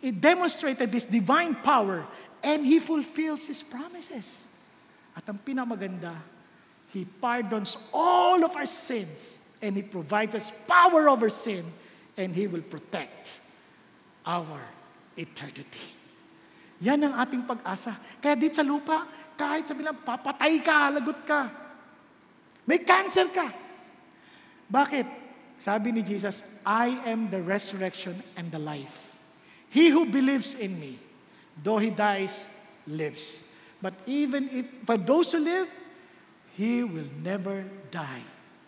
it 0.02 0.18
demonstrated 0.18 0.90
His 0.90 1.06
divine 1.06 1.54
power 1.62 2.10
and 2.42 2.66
He 2.66 2.82
fulfills 2.82 3.46
His 3.46 3.62
promises. 3.62 4.50
At 5.14 5.30
ang 5.30 5.38
pinamaganda, 5.46 6.18
He 6.90 7.06
pardons 7.06 7.78
all 7.94 8.42
of 8.42 8.58
our 8.58 8.66
sins 8.66 9.54
and 9.62 9.78
He 9.78 9.86
provides 9.86 10.34
us 10.34 10.50
power 10.66 11.06
over 11.06 11.30
sin 11.30 11.70
and 12.18 12.34
He 12.34 12.50
will 12.50 12.66
protect 12.66 13.38
our 14.26 14.58
eternity. 15.14 15.94
Yan 16.82 16.98
ang 17.08 17.14
ating 17.14 17.46
pag-asa. 17.46 17.94
Kaya 18.20 18.36
dito 18.36 18.58
sa 18.58 18.66
lupa, 18.66 19.06
kahit 19.36 19.68
sabi 19.68 19.84
lang, 19.84 20.00
papatay 20.02 20.60
ka, 20.64 20.90
lagot 20.92 21.20
ka. 21.28 21.52
May 22.66 22.82
cancer 22.82 23.30
ka. 23.30 23.52
Bakit? 24.66 25.06
Sabi 25.56 25.96
ni 25.96 26.02
Jesus, 26.04 26.44
I 26.66 27.00
am 27.08 27.32
the 27.32 27.40
resurrection 27.40 28.20
and 28.36 28.52
the 28.52 28.60
life. 28.60 29.16
He 29.72 29.88
who 29.92 30.08
believes 30.08 30.56
in 30.56 30.76
me, 30.80 31.00
though 31.62 31.80
he 31.80 31.92
dies, 31.92 32.52
lives. 32.88 33.54
But 33.80 33.94
even 34.08 34.50
if, 34.52 34.66
for 34.84 34.98
those 34.98 35.32
who 35.32 35.44
live, 35.44 35.68
he 36.56 36.84
will 36.84 37.08
never 37.24 37.64
die. 37.92 38.24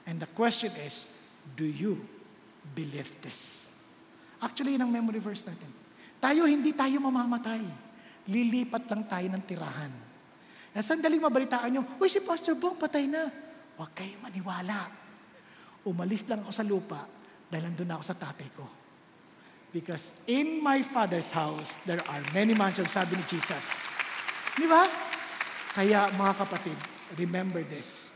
And 0.05 0.19
the 0.19 0.29
question 0.31 0.71
is, 0.79 1.07
do 1.55 1.65
you 1.65 1.99
believe 2.75 3.11
this? 3.19 3.67
Actually, 4.39 4.77
yun 4.77 4.87
ang 4.87 4.91
memory 4.93 5.19
verse 5.19 5.43
natin. 5.43 5.67
Tayo, 6.21 6.45
hindi 6.47 6.71
tayo 6.71 7.01
mamamatay. 7.01 7.63
Lilipat 8.29 8.85
lang 8.87 9.03
tayo 9.09 9.27
ng 9.31 9.43
tirahan. 9.43 10.06
Na 10.77 10.85
sandaling 10.85 11.17
mabalitaan 11.17 11.73
nyo, 11.73 11.81
Uy, 11.97 12.05
si 12.05 12.21
Pastor 12.21 12.53
Bong, 12.53 12.77
patay 12.77 13.09
na. 13.09 13.25
Huwag 13.81 13.97
kayong 13.97 14.21
maniwala. 14.21 14.85
Umalis 15.89 16.29
lang 16.29 16.45
ako 16.45 16.53
sa 16.53 16.61
lupa 16.61 17.01
dahil 17.49 17.73
nandun 17.73 17.97
ako 17.97 18.03
sa 18.05 18.13
tatay 18.13 18.49
ko. 18.53 18.65
Because 19.73 20.21
in 20.29 20.61
my 20.61 20.85
Father's 20.85 21.33
house, 21.33 21.81
there 21.89 22.05
are 22.05 22.21
many 22.29 22.53
mansions, 22.53 22.93
sabi 22.93 23.17
ni 23.17 23.25
Jesus. 23.25 23.89
Di 24.53 24.69
ba? 24.69 24.85
Kaya 25.73 26.13
mga 26.13 26.45
kapatid, 26.45 26.77
remember 27.17 27.65
this. 27.65 28.13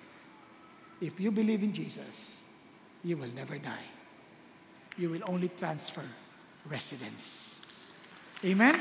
If 1.01 1.17
you 1.17 1.33
believe 1.33 1.65
in 1.65 1.73
Jesus, 1.73 2.45
you 3.01 3.17
will 3.17 3.33
never 3.33 3.57
die. 3.57 3.89
You 5.01 5.09
will 5.09 5.25
only 5.25 5.49
transfer 5.49 6.05
residence. 6.69 7.57
Amen? 8.45 8.77